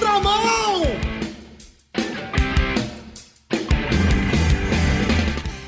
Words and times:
contramão! 0.00 0.82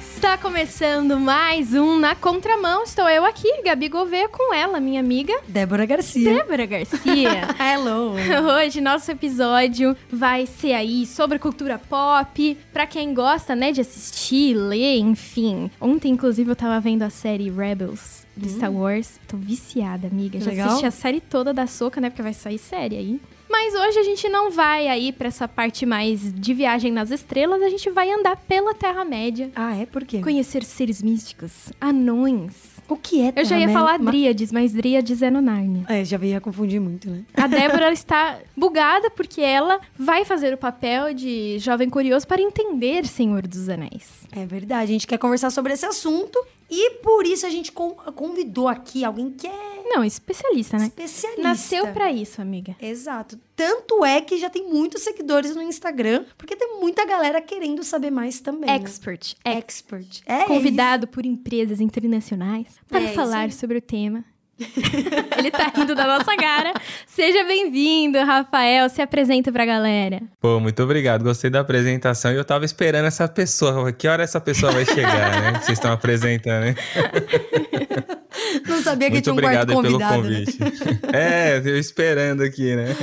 Está 0.01 0.39
começando 0.39 1.21
mais 1.21 1.75
um 1.75 1.99
Na 1.99 2.15
Contramão. 2.15 2.83
Estou 2.85 3.07
eu 3.11 3.27
aqui, 3.27 3.63
Gabi 3.63 3.91
Gouveia, 3.91 4.31
com 4.31 4.55
ela, 4.55 4.81
minha 4.81 5.01
amiga 5.01 5.39
Débora 5.47 5.85
Garcia. 5.85 6.33
Débora 6.33 6.65
Garcia. 6.65 7.49
Hello. 7.61 8.15
Hoje 8.55 8.81
nosso 8.81 9.11
episódio 9.11 9.95
vai 10.11 10.47
ser 10.47 10.73
aí 10.73 11.05
sobre 11.05 11.39
cultura 11.39 11.79
pop, 11.79 12.57
pra 12.73 12.87
quem 12.87 13.13
gosta, 13.13 13.55
né, 13.55 13.71
de 13.71 13.83
assistir, 13.83 14.55
ler, 14.55 14.97
enfim. 14.97 15.71
Ontem, 15.79 16.13
inclusive, 16.13 16.51
eu 16.51 16.57
tava 16.57 16.81
vendo 16.81 17.03
a 17.03 17.11
série 17.11 17.51
Rebels 17.51 18.27
de 18.35 18.49
Star 18.49 18.73
Wars. 18.73 19.21
Tô 19.29 19.37
viciada, 19.37 20.07
amiga. 20.07 20.41
Já 20.41 20.51
Legal. 20.51 20.69
assisti 20.69 20.87
a 20.87 20.91
série 20.91 21.21
toda 21.21 21.53
da 21.53 21.67
Soca, 21.67 22.01
né, 22.01 22.09
porque 22.09 22.23
vai 22.23 22.33
sair 22.33 22.59
série 22.59 22.97
aí. 22.97 23.21
Mas 23.53 23.75
hoje 23.75 23.99
a 23.99 24.03
gente 24.03 24.29
não 24.31 24.51
vai 24.51 24.89
aí 24.89 25.13
pra 25.13 25.29
essa 25.29 25.47
parte 25.47 25.85
mais 25.87 26.33
de 26.33 26.55
viagem 26.55 26.91
nas 26.91 27.11
estrelas, 27.11 27.61
a 27.63 27.69
gente 27.69 27.89
vai 27.91 28.11
andar 28.11 28.35
pela 28.37 28.75
Terra-média. 28.75 29.53
Ah, 29.55 29.77
é? 29.77 29.85
Por 29.87 30.05
quê? 30.05 30.21
Conhecer 30.23 30.65
seres 30.65 31.03
místicos, 31.03 31.71
anões. 31.81 32.73
O 32.89 32.97
que 32.97 33.21
é 33.23 33.33
Eu 33.37 33.45
já 33.45 33.57
ia 33.59 33.67
Terra-média? 33.67 33.73
falar 33.75 33.99
Ma- 33.99 34.11
Dríades, 34.11 34.51
mas 34.53 34.73
Dríades 34.73 35.23
é 35.23 35.31
no 35.31 35.41
Nárnia. 35.41 35.85
É, 35.89 36.05
já 36.05 36.19
ia 36.19 36.41
confundir 36.41 36.81
muito, 36.81 37.09
né? 37.09 37.23
A 37.35 37.47
Débora 37.47 37.93
está 37.93 38.39
bugada 38.57 39.09
porque 39.11 39.41
ela 39.41 39.81
vai 39.97 40.25
fazer 40.25 40.53
o 40.53 40.59
papel 40.59 41.15
de 41.15 41.59
jovem 41.61 41.89
curioso 41.89 42.27
para 42.27 42.43
entender 42.43 43.07
Senhor 43.07 43.47
dos 43.47 43.69
Anéis. 43.69 44.27
É 44.33 44.45
verdade. 44.45 44.83
A 44.83 44.87
gente 44.95 45.07
quer 45.07 45.19
conversar 45.19 45.51
sobre 45.51 45.73
esse 45.75 45.87
assunto 45.87 46.39
e 46.71 46.91
por 47.03 47.25
isso 47.25 47.47
a 47.47 47.51
gente 47.51 47.71
con- 47.71 47.95
convidou 48.15 48.67
aqui 48.67 49.05
alguém 49.05 49.31
que 49.31 49.47
é 49.47 49.72
Não, 49.95 50.03
especialista, 50.05 50.79
né? 50.79 50.87
especialista. 50.87 51.43
Nasceu 51.43 51.87
pra 51.89 52.11
isso, 52.11 52.41
amiga. 52.41 52.75
Exato. 52.81 53.39
Tanto 53.55 54.05
é 54.05 54.21
que 54.21 54.39
já 54.39 54.49
tem 54.49 54.67
muitos 54.69 55.03
seguidores 55.03 55.55
no 55.55 55.63
Instagram, 55.63 56.25
porque 56.39 56.57
tem 56.57 56.79
muita 56.81 57.05
galera 57.05 57.41
querendo 57.43 57.83
saber 57.85 58.11
mais 58.11 58.41
também. 58.41 58.71
né? 58.71 58.77
Expert. 58.77 59.35
É 59.45 59.53
Expert. 59.59 60.23
É 60.27 60.45
convidado 60.45 61.07
por 61.07 61.27
empresas 61.27 61.81
internacionais 61.81 62.67
para 62.89 63.01
É 63.01 63.05
isso 63.05 63.15
falar 63.15 63.41
aí. 63.41 63.53
sobre 63.53 63.79
o 63.79 63.83
tema. 63.83 64.25
Ele 65.39 65.51
tá 65.51 65.73
rindo 65.75 65.95
da 65.95 66.07
nossa 66.07 66.37
cara. 66.37 66.73
Seja 67.07 67.43
bem-vindo, 67.45 68.19
Rafael. 68.19 68.89
Se 68.89 69.03
apresenta 69.03 69.51
pra 69.51 69.65
galera. 69.67 70.21
Pô, 70.41 70.61
muito 70.61 70.81
obrigado. 70.83 71.23
Gostei 71.25 71.51
da 71.51 71.61
apresentação 71.61 72.33
e 72.33 72.37
eu 72.37 72.45
tava 72.45 72.65
esperando 72.65 73.07
essa 73.07 73.27
pessoa. 73.27 73.93
Que 73.93 74.07
hora 74.07 74.23
essa 74.23 74.41
pessoa 74.41 74.71
vai 74.71 74.85
chegar, 74.85 75.43
né? 75.43 75.53
Vocês 75.61 75.79
estão 75.79 75.93
apresentando, 75.93 76.65
né? 76.67 76.75
Não 78.67 78.83
sabia 78.83 79.09
que 79.09 79.15
muito 79.15 79.25
tinha 79.25 79.35
um 79.35 79.39
obrigado 79.39 79.73
quarto 79.73 79.87
aí 79.87 79.99
pelo 79.99 79.99
convidado. 79.99 80.29
né? 80.29 80.45
convite. 80.45 80.59
é, 81.13 81.59
eu 81.65 81.79
esperando 81.79 82.43
aqui, 82.43 82.75
né? 82.75 82.97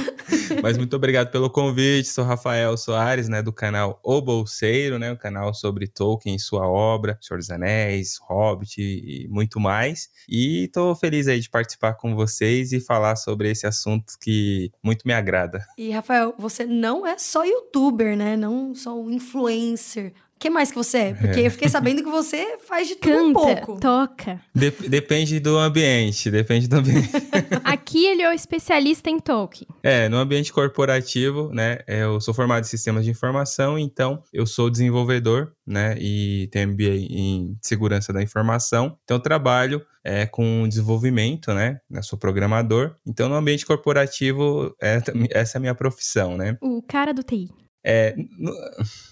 Mas 0.62 0.78
muito 0.78 0.96
obrigado 0.96 1.32
pelo 1.32 1.50
convite. 1.50 2.08
Sou 2.08 2.24
Rafael 2.24 2.76
Soares, 2.78 3.30
né, 3.30 3.42
do 3.42 3.54
canal 3.54 4.00
O 4.04 4.22
Bolseiro, 4.22 4.98
né, 5.00 5.12
o 5.12 5.18
canal 5.18 5.54
sobre 5.54 5.88
Tolkien 5.88 6.36
e 6.36 6.40
sua 6.40 6.68
obra, 6.68 7.18
Senhor 7.22 7.38
dos 7.38 7.50
Anéis, 7.50 8.18
Hobbit 8.22 8.82
e 8.82 9.28
muito 9.30 9.60
mais. 9.60 10.10
E 10.28 10.70
tô 10.74 10.96
feliz 10.96 11.28
aí 11.28 11.40
de 11.40 11.50
participar 11.50 11.94
com 11.94 12.16
vocês 12.16 12.72
e 12.72 12.80
falar 12.80 13.16
sobre 13.16 13.50
esse 13.50 13.66
assunto 13.66 14.14
que 14.20 14.72
muito 14.84 15.04
me 15.06 15.14
agrada. 15.14 15.66
E, 15.78 15.92
Rafael, 15.92 16.34
você 16.38 16.66
não 16.66 17.06
é 17.06 17.18
só 17.18 17.44
youtuber, 17.44 18.16
né? 18.16 18.36
Não 18.36 18.74
só 18.74 19.00
um 19.00 19.10
influencer. 19.10 20.14
O 20.40 20.42
que 20.42 20.50
mais 20.50 20.70
que 20.70 20.78
você 20.78 20.98
é? 21.00 21.14
Porque 21.14 21.42
eu 21.42 21.52
fiquei 21.52 21.68
sabendo 21.68 22.02
que 22.02 22.10
você 22.10 22.58
faz 22.66 22.88
de 22.88 22.96
tudo 22.96 23.14
um 23.14 23.34
Canta, 23.34 23.56
pouco. 23.66 23.82
toca. 23.82 24.40
Dep- 24.56 24.88
depende 24.88 25.38
do 25.38 25.58
ambiente, 25.58 26.32
depende 26.32 26.66
do 26.66 26.78
ambiente. 26.78 27.10
Aqui 27.62 28.06
ele 28.06 28.22
é 28.22 28.30
o 28.30 28.32
especialista 28.32 29.10
em 29.10 29.20
Tolkien. 29.20 29.68
É, 29.84 30.08
no 30.08 30.16
ambiente 30.16 30.54
corporativo, 30.54 31.50
né? 31.54 31.80
Eu 31.86 32.22
sou 32.22 32.34
formado 32.34 32.64
em 32.64 32.68
sistemas 32.68 33.04
de 33.04 33.12
informação, 33.12 33.78
então 33.78 34.24
eu 34.32 34.46
sou 34.46 34.70
desenvolvedor, 34.70 35.52
né? 35.68 35.98
E 36.00 36.48
tenho 36.54 36.70
MBA 36.70 36.96
em 37.10 37.58
segurança 37.62 38.14
da 38.14 38.24
informação. 38.24 38.98
Então 39.04 39.18
eu 39.18 39.22
trabalho 39.22 39.82
é, 40.06 40.26
com 40.26 40.66
desenvolvimento, 40.70 41.54
né? 41.54 41.80
Eu 41.92 42.02
sou 42.02 42.18
programador. 42.18 42.96
Então 43.06 43.28
no 43.28 43.36
ambiente 43.36 43.66
corporativo, 43.66 44.74
é, 44.82 45.02
essa 45.32 45.58
é 45.58 45.60
a 45.60 45.60
minha 45.60 45.76
profissão, 45.76 46.38
né? 46.38 46.58
O 46.62 46.82
cara 46.82 47.14
do 47.14 47.24
TI. 47.24 47.50
É, 47.84 48.14
no, 48.38 48.52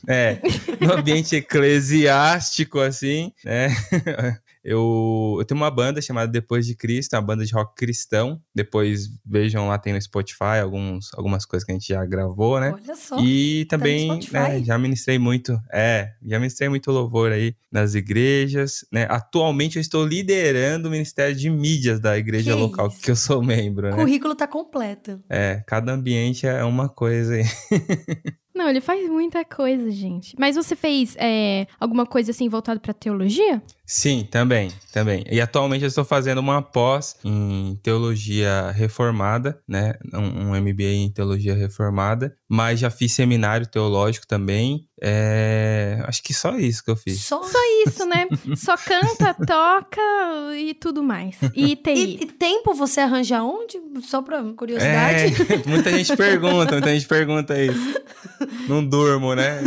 é, 0.09 0.39
no 0.81 0.93
ambiente 0.93 1.35
eclesiástico, 1.35 2.79
assim, 2.79 3.31
né? 3.43 3.69
Eu, 4.69 5.37
eu 5.39 5.45
tenho 5.45 5.61
uma 5.61 5.71
banda 5.71 6.01
chamada 6.01 6.29
Depois 6.29 6.65
de 6.65 6.75
Cristo, 6.75 7.13
uma 7.15 7.21
banda 7.21 7.45
de 7.45 7.53
rock 7.53 7.73
cristão. 7.73 8.41
Depois 8.53 9.07
vejam 9.25 9.65
lá, 9.69 9.77
tem 9.77 9.93
no 9.93 10.01
Spotify 10.01 10.59
alguns, 10.61 11.09
algumas 11.13 11.45
coisas 11.45 11.65
que 11.65 11.71
a 11.71 11.75
gente 11.75 11.87
já 11.87 12.05
gravou, 12.05 12.59
né? 12.59 12.73
Olha 12.73 12.95
só. 12.97 13.17
E 13.21 13.63
tá 13.69 13.77
no 13.77 13.83
também, 13.83 14.07
Spotify? 14.21 14.33
né, 14.33 14.63
já 14.65 14.77
ministrei 14.77 15.17
muito, 15.17 15.57
é, 15.71 16.11
já 16.21 16.37
ministrei 16.37 16.67
muito 16.67 16.91
louvor 16.91 17.31
aí 17.31 17.55
nas 17.71 17.95
igrejas, 17.95 18.85
né? 18.91 19.07
Atualmente 19.09 19.77
eu 19.77 19.81
estou 19.81 20.05
liderando 20.05 20.89
o 20.89 20.91
Ministério 20.91 21.33
de 21.33 21.49
Mídias 21.49 22.01
da 22.01 22.17
igreja 22.17 22.51
Que 22.51 22.59
local 22.59 22.87
isso. 22.89 22.99
que 22.99 23.11
eu 23.11 23.15
sou 23.15 23.41
membro, 23.41 23.87
O 23.87 23.91
né? 23.91 23.95
currículo 23.95 24.35
tá 24.35 24.47
completo. 24.47 25.23
É, 25.29 25.63
cada 25.65 25.93
ambiente 25.93 26.45
é 26.45 26.61
uma 26.65 26.89
coisa 26.89 27.35
aí. 27.35 27.45
Não, 28.57 28.67
ele 28.67 28.81
faz 28.81 29.07
muita 29.07 29.45
coisa, 29.45 29.91
gente. 29.91 30.35
Mas 30.39 30.55
você 30.55 30.75
fez 30.75 31.15
é, 31.19 31.67
alguma 31.79 32.07
coisa 32.07 32.31
assim 32.31 32.49
voltada 32.49 32.79
pra 32.79 32.91
teologia? 32.91 33.61
Sim, 33.85 34.27
também, 34.29 34.71
também. 34.91 35.23
E 35.29 35.39
atualmente 35.39 35.83
eu 35.83 35.87
estou 35.87 36.03
fazendo 36.03 36.39
uma 36.39 36.59
pós 36.59 37.15
em 37.23 37.79
teologia 37.83 38.71
reformada, 38.71 39.61
né? 39.67 39.93
Um, 40.11 40.49
um 40.49 40.59
MBA 40.59 40.83
em 40.83 41.11
teologia 41.11 41.53
reformada, 41.53 42.35
mas 42.49 42.79
já 42.79 42.89
fiz 42.89 43.13
seminário 43.13 43.67
teológico 43.67 44.25
também. 44.25 44.87
É, 45.01 46.01
Acho 46.07 46.23
que 46.23 46.33
só 46.33 46.57
isso 46.57 46.83
que 46.83 46.89
eu 46.89 46.95
fiz. 46.95 47.23
Só. 47.23 47.43
Só 47.43 47.59
isso, 47.85 48.05
né? 48.05 48.27
Só 48.55 48.75
canta, 48.77 49.33
toca 49.33 50.01
e 50.55 50.73
tudo 50.73 51.03
mais. 51.03 51.35
E 51.53 51.75
TI. 51.75 51.91
E, 51.93 52.23
e 52.23 52.25
tempo 52.25 52.73
você 52.73 53.01
arranja 53.01 53.43
onde? 53.43 53.79
Só 54.01 54.21
pra 54.21 54.41
curiosidade. 54.55 55.33
É, 55.51 55.57
muita 55.69 55.91
gente 55.91 56.15
pergunta, 56.15 56.71
muita 56.71 56.93
gente 56.93 57.07
pergunta 57.07 57.61
isso. 57.61 58.01
Não 58.67 58.83
durmo, 58.85 59.33
né? 59.33 59.61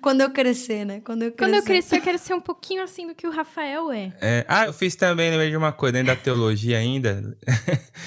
Quando 0.00 0.22
eu 0.22 0.30
crescer, 0.30 0.84
né? 0.84 1.00
Quando 1.04 1.22
eu 1.22 1.32
crescer. 1.32 1.52
Quando 1.52 1.54
eu 1.54 1.62
crescer, 1.62 1.96
eu 1.96 2.02
quero 2.02 2.18
ser 2.18 2.34
um 2.34 2.40
pouquinho 2.40 2.82
assim 2.82 3.06
do 3.06 3.14
que 3.14 3.26
o 3.26 3.30
Rafael 3.30 3.90
é. 3.92 4.12
é, 4.20 4.44
Ah, 4.48 4.66
eu 4.66 4.72
fiz 4.72 4.96
também, 4.96 5.30
no 5.30 5.36
meio 5.38 5.50
de 5.50 5.56
uma 5.56 5.72
coisa, 5.72 5.94
dentro 5.94 6.08
da 6.08 6.16
teologia 6.16 6.78
ainda. 6.78 7.36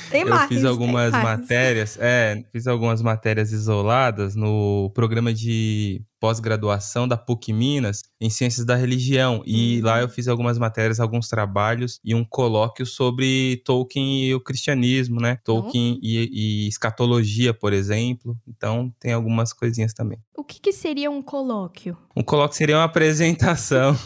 Tem 0.10 0.22
eu 0.22 0.30
mais. 0.30 0.48
fiz 0.48 0.66
algumas 0.66 1.12
matérias, 1.12 1.98
é, 2.00 2.44
fiz 2.52 2.68
algumas 2.68 3.02
matérias 3.02 3.52
isoladas 3.52 4.36
no 4.36 4.92
programa 4.94 5.34
de 5.34 6.02
pós-graduação 6.20 7.08
da 7.08 7.16
PUC 7.18 7.54
Minas 7.54 8.04
em 8.20 8.30
Ciências 8.30 8.66
da 8.66 8.76
Religião. 8.76 9.42
E 9.46 9.78
Uhum. 9.80 9.86
lá 9.86 10.02
eu 10.02 10.10
fiz 10.10 10.28
algumas 10.28 10.58
matérias, 10.58 11.00
alguns 11.00 11.28
trabalhos 11.28 12.00
e 12.04 12.14
um 12.14 12.24
colóquio 12.26 12.86
sobre 12.86 13.62
Tolkien 13.66 14.26
e 14.26 14.36
o 14.36 14.40
cristianismo, 14.42 15.20
né? 15.22 15.38
Tolkien 15.44 16.00
e, 16.02 16.66
e 16.66 16.68
escatologia, 16.68 17.54
por 17.54 17.74
exemplo. 17.74 18.38
Então 18.48 18.94
tem 19.00 19.14
algumas 19.14 19.54
coisinhas 19.54 19.94
também. 19.94 20.18
O 20.38 20.44
que, 20.44 20.60
que 20.60 20.72
seria 20.72 21.10
um 21.12 21.22
colóquio? 21.22 21.98
Um 22.16 22.24
colóquio 22.24 22.58
seria 22.58 22.78
uma 22.78 22.84
apresentação 22.86 23.98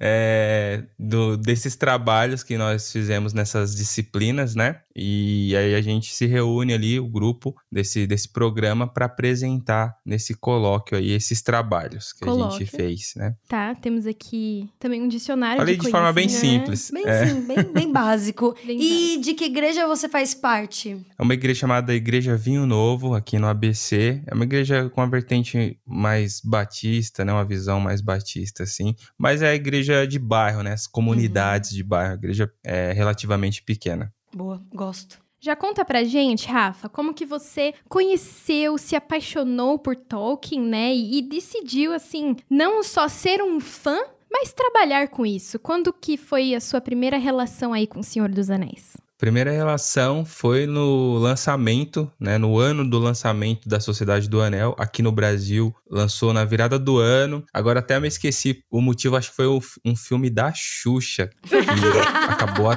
é, 0.00 0.84
do- 0.98 1.36
desses 1.36 1.76
trabalhos 1.76 2.42
que 2.42 2.56
nós 2.56 2.90
fizemos 2.90 3.32
nessas 3.32 3.74
disciplinas, 3.74 4.54
né? 4.54 4.80
E 5.00 5.54
aí 5.56 5.74
a 5.74 5.80
gente 5.80 6.12
se 6.12 6.26
reúne 6.26 6.72
ali, 6.74 6.98
o 6.98 7.06
grupo 7.08 7.54
desse, 7.70 8.06
desse 8.06 8.28
programa, 8.32 8.86
para 8.86 9.06
apresentar 9.06 9.96
nesse 10.04 10.34
colóquio 10.34 10.98
aí 10.98 11.12
esses 11.12 11.40
trabalhos 11.42 12.12
que 12.12 12.24
a 12.24 12.26
Colóquio. 12.26 12.58
gente 12.58 12.70
fez, 12.70 13.12
né? 13.16 13.34
Tá, 13.48 13.74
temos 13.74 14.06
aqui 14.06 14.68
também 14.78 15.00
um 15.00 15.08
dicionário 15.08 15.58
Falei 15.58 15.76
de 15.76 15.84
de 15.84 15.90
forma 15.90 16.12
bem 16.12 16.26
conhecimento. 16.26 16.76
simples. 16.76 16.90
Bem, 16.90 17.04
É. 17.06 17.26
sim, 17.26 17.46
bem, 17.46 17.62
bem 17.72 17.92
básico. 17.92 18.54
Bem 18.66 18.78
e 18.80 19.20
de 19.20 19.34
que 19.34 19.44
igreja 19.44 19.86
você 19.86 20.08
faz 20.08 20.34
parte? 20.34 20.96
É 21.18 21.22
uma 21.22 21.34
igreja 21.34 21.60
chamada 21.60 21.94
Igreja 21.94 22.36
Vinho 22.36 22.66
Novo, 22.66 23.14
aqui 23.14 23.38
no 23.38 23.46
ABC. 23.46 24.22
É 24.26 24.34
uma 24.34 24.44
igreja 24.44 24.88
com 24.90 25.00
uma 25.00 25.08
vertente 25.10 25.78
mais 25.86 26.40
batista, 26.44 27.24
né? 27.24 27.32
Uma 27.32 27.44
visão 27.44 27.78
mais 27.80 28.00
batista, 28.00 28.64
assim. 28.64 28.94
Mas 29.16 29.42
é 29.42 29.50
a 29.50 29.54
igreja 29.54 30.06
de 30.06 30.18
bairro, 30.18 30.62
né? 30.62 30.72
As 30.72 30.86
comunidades 30.86 31.70
de 31.70 31.82
bairro. 31.84 32.12
A 32.12 32.16
igreja 32.16 32.50
é 32.64 32.92
relativamente 32.92 33.62
pequena. 33.62 34.12
Boa, 34.34 34.60
gosto. 34.74 35.18
Já 35.40 35.54
conta 35.54 35.84
pra 35.84 36.02
gente, 36.02 36.48
Rafa, 36.48 36.88
como 36.88 37.14
que 37.14 37.24
você 37.24 37.72
conheceu, 37.88 38.76
se 38.76 38.96
apaixonou 38.96 39.78
por 39.78 39.94
Tolkien, 39.94 40.60
né? 40.60 40.92
E, 40.94 41.18
e 41.18 41.22
decidiu, 41.22 41.92
assim, 41.92 42.34
não 42.50 42.82
só 42.82 43.06
ser 43.08 43.40
um 43.42 43.60
fã, 43.60 43.98
mas 44.30 44.52
trabalhar 44.52 45.08
com 45.08 45.24
isso. 45.24 45.58
Quando 45.58 45.92
que 45.92 46.16
foi 46.16 46.54
a 46.54 46.60
sua 46.60 46.80
primeira 46.80 47.18
relação 47.18 47.72
aí 47.72 47.86
com 47.86 48.00
o 48.00 48.04
Senhor 48.04 48.28
dos 48.28 48.50
Anéis? 48.50 48.96
Primeira 49.16 49.50
relação 49.50 50.24
foi 50.24 50.64
no 50.64 51.18
lançamento, 51.18 52.08
né, 52.20 52.38
no 52.38 52.56
ano 52.56 52.88
do 52.88 53.00
lançamento 53.00 53.68
da 53.68 53.80
Sociedade 53.80 54.28
do 54.28 54.40
Anel, 54.40 54.76
aqui 54.78 55.02
no 55.02 55.10
Brasil, 55.10 55.74
lançou 55.90 56.32
na 56.32 56.44
virada 56.44 56.78
do 56.78 56.98
ano. 56.98 57.44
Agora 57.52 57.80
até 57.80 57.98
me 57.98 58.06
esqueci 58.06 58.62
o 58.70 58.80
motivo, 58.80 59.16
acho 59.16 59.30
que 59.30 59.36
foi 59.36 59.48
um 59.84 59.96
filme 59.96 60.30
da 60.30 60.52
Xuxa, 60.54 61.28
que 61.42 61.56
acabou 62.30 62.70
a- 62.70 62.76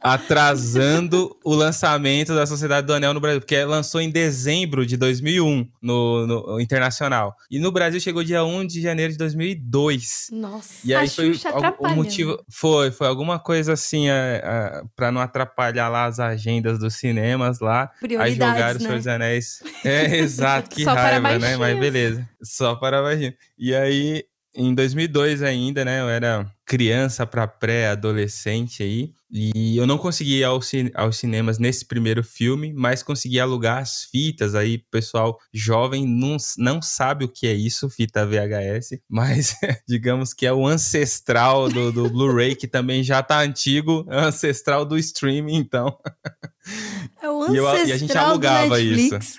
atrasando 0.00 1.36
o 1.44 1.54
lançamento 1.54 2.34
da 2.34 2.46
Sociedade 2.46 2.86
do 2.86 2.94
Anel 2.94 3.14
no 3.14 3.20
Brasil, 3.20 3.40
porque 3.40 3.62
lançou 3.64 4.00
em 4.00 4.10
dezembro 4.10 4.86
de 4.86 4.96
2001 4.96 5.68
no, 5.80 6.26
no 6.26 6.60
internacional. 6.60 7.36
E 7.50 7.58
no 7.58 7.70
Brasil 7.70 8.00
chegou 8.00 8.24
dia 8.24 8.44
1 8.44 8.66
de 8.66 8.80
janeiro 8.80 9.12
de 9.12 9.18
2002. 9.18 10.28
Nossa. 10.32 10.74
E 10.84 10.94
aí 10.94 11.08
foi 11.08 11.30
o- 11.32 11.94
motivo 11.94 12.42
foi 12.48 12.90
foi 12.90 13.06
alguma 13.06 13.38
coisa 13.38 13.72
assim 13.74 14.08
é, 14.08 14.82
para 14.96 15.12
não 15.12 15.20
atrapalhar 15.20 15.88
lá 15.88 16.06
as 16.06 16.18
agendas 16.18 16.78
dos 16.78 16.94
cinemas 16.94 17.60
lá. 17.60 17.90
Aí 18.18 18.32
jogaram 18.32 18.78
Senhor 18.78 18.92
né? 18.92 18.96
dos 18.98 19.06
Anéis. 19.06 19.62
É, 19.84 20.16
exato, 20.18 20.70
que 20.70 20.84
Só 20.84 20.94
raiva, 20.94 21.38
né? 21.38 21.56
Mas 21.56 21.78
beleza. 21.78 22.28
Só 22.42 22.74
para 22.74 23.02
baixinho. 23.02 23.34
E 23.58 23.74
aí, 23.74 24.24
em 24.54 24.74
2002 24.74 25.42
ainda, 25.42 25.84
né? 25.84 26.00
Eu 26.00 26.08
era 26.08 26.46
criança 26.64 27.26
para 27.26 27.46
pré-adolescente 27.46 28.82
aí. 28.82 29.12
E 29.32 29.76
eu 29.76 29.86
não 29.86 29.96
consegui 29.96 30.38
ir 30.38 30.44
aos, 30.44 30.70
aos 30.94 31.16
cinemas 31.16 31.58
nesse 31.58 31.84
primeiro 31.84 32.22
filme, 32.24 32.72
mas 32.72 33.02
consegui 33.02 33.38
alugar 33.38 33.78
as 33.78 34.04
fitas 34.04 34.54
aí. 34.56 34.76
O 34.76 34.90
pessoal 34.90 35.38
jovem 35.52 36.04
não, 36.06 36.36
não 36.58 36.82
sabe 36.82 37.24
o 37.24 37.28
que 37.28 37.46
é 37.46 37.52
isso, 37.52 37.88
fita 37.88 38.26
VHS, 38.26 38.98
mas 39.08 39.54
digamos 39.88 40.34
que 40.34 40.46
é 40.46 40.52
o 40.52 40.66
ancestral 40.66 41.68
do, 41.68 41.92
do 41.92 42.10
Blu-ray, 42.10 42.56
que 42.56 42.66
também 42.66 43.04
já 43.04 43.22
tá 43.22 43.40
antigo, 43.40 44.04
é 44.08 44.16
o 44.16 44.24
ancestral 44.26 44.84
do 44.84 44.98
streaming, 44.98 45.54
então. 45.56 45.96
É 47.22 47.30
o 47.30 47.52
E 47.52 47.56
eu- 47.56 47.64
e 47.64 47.68
a 47.68 47.84
gente 47.84 47.92
ancestral 48.04 48.24
do 48.26 48.30
alugava 48.48 48.78
Netflix. 48.78 49.38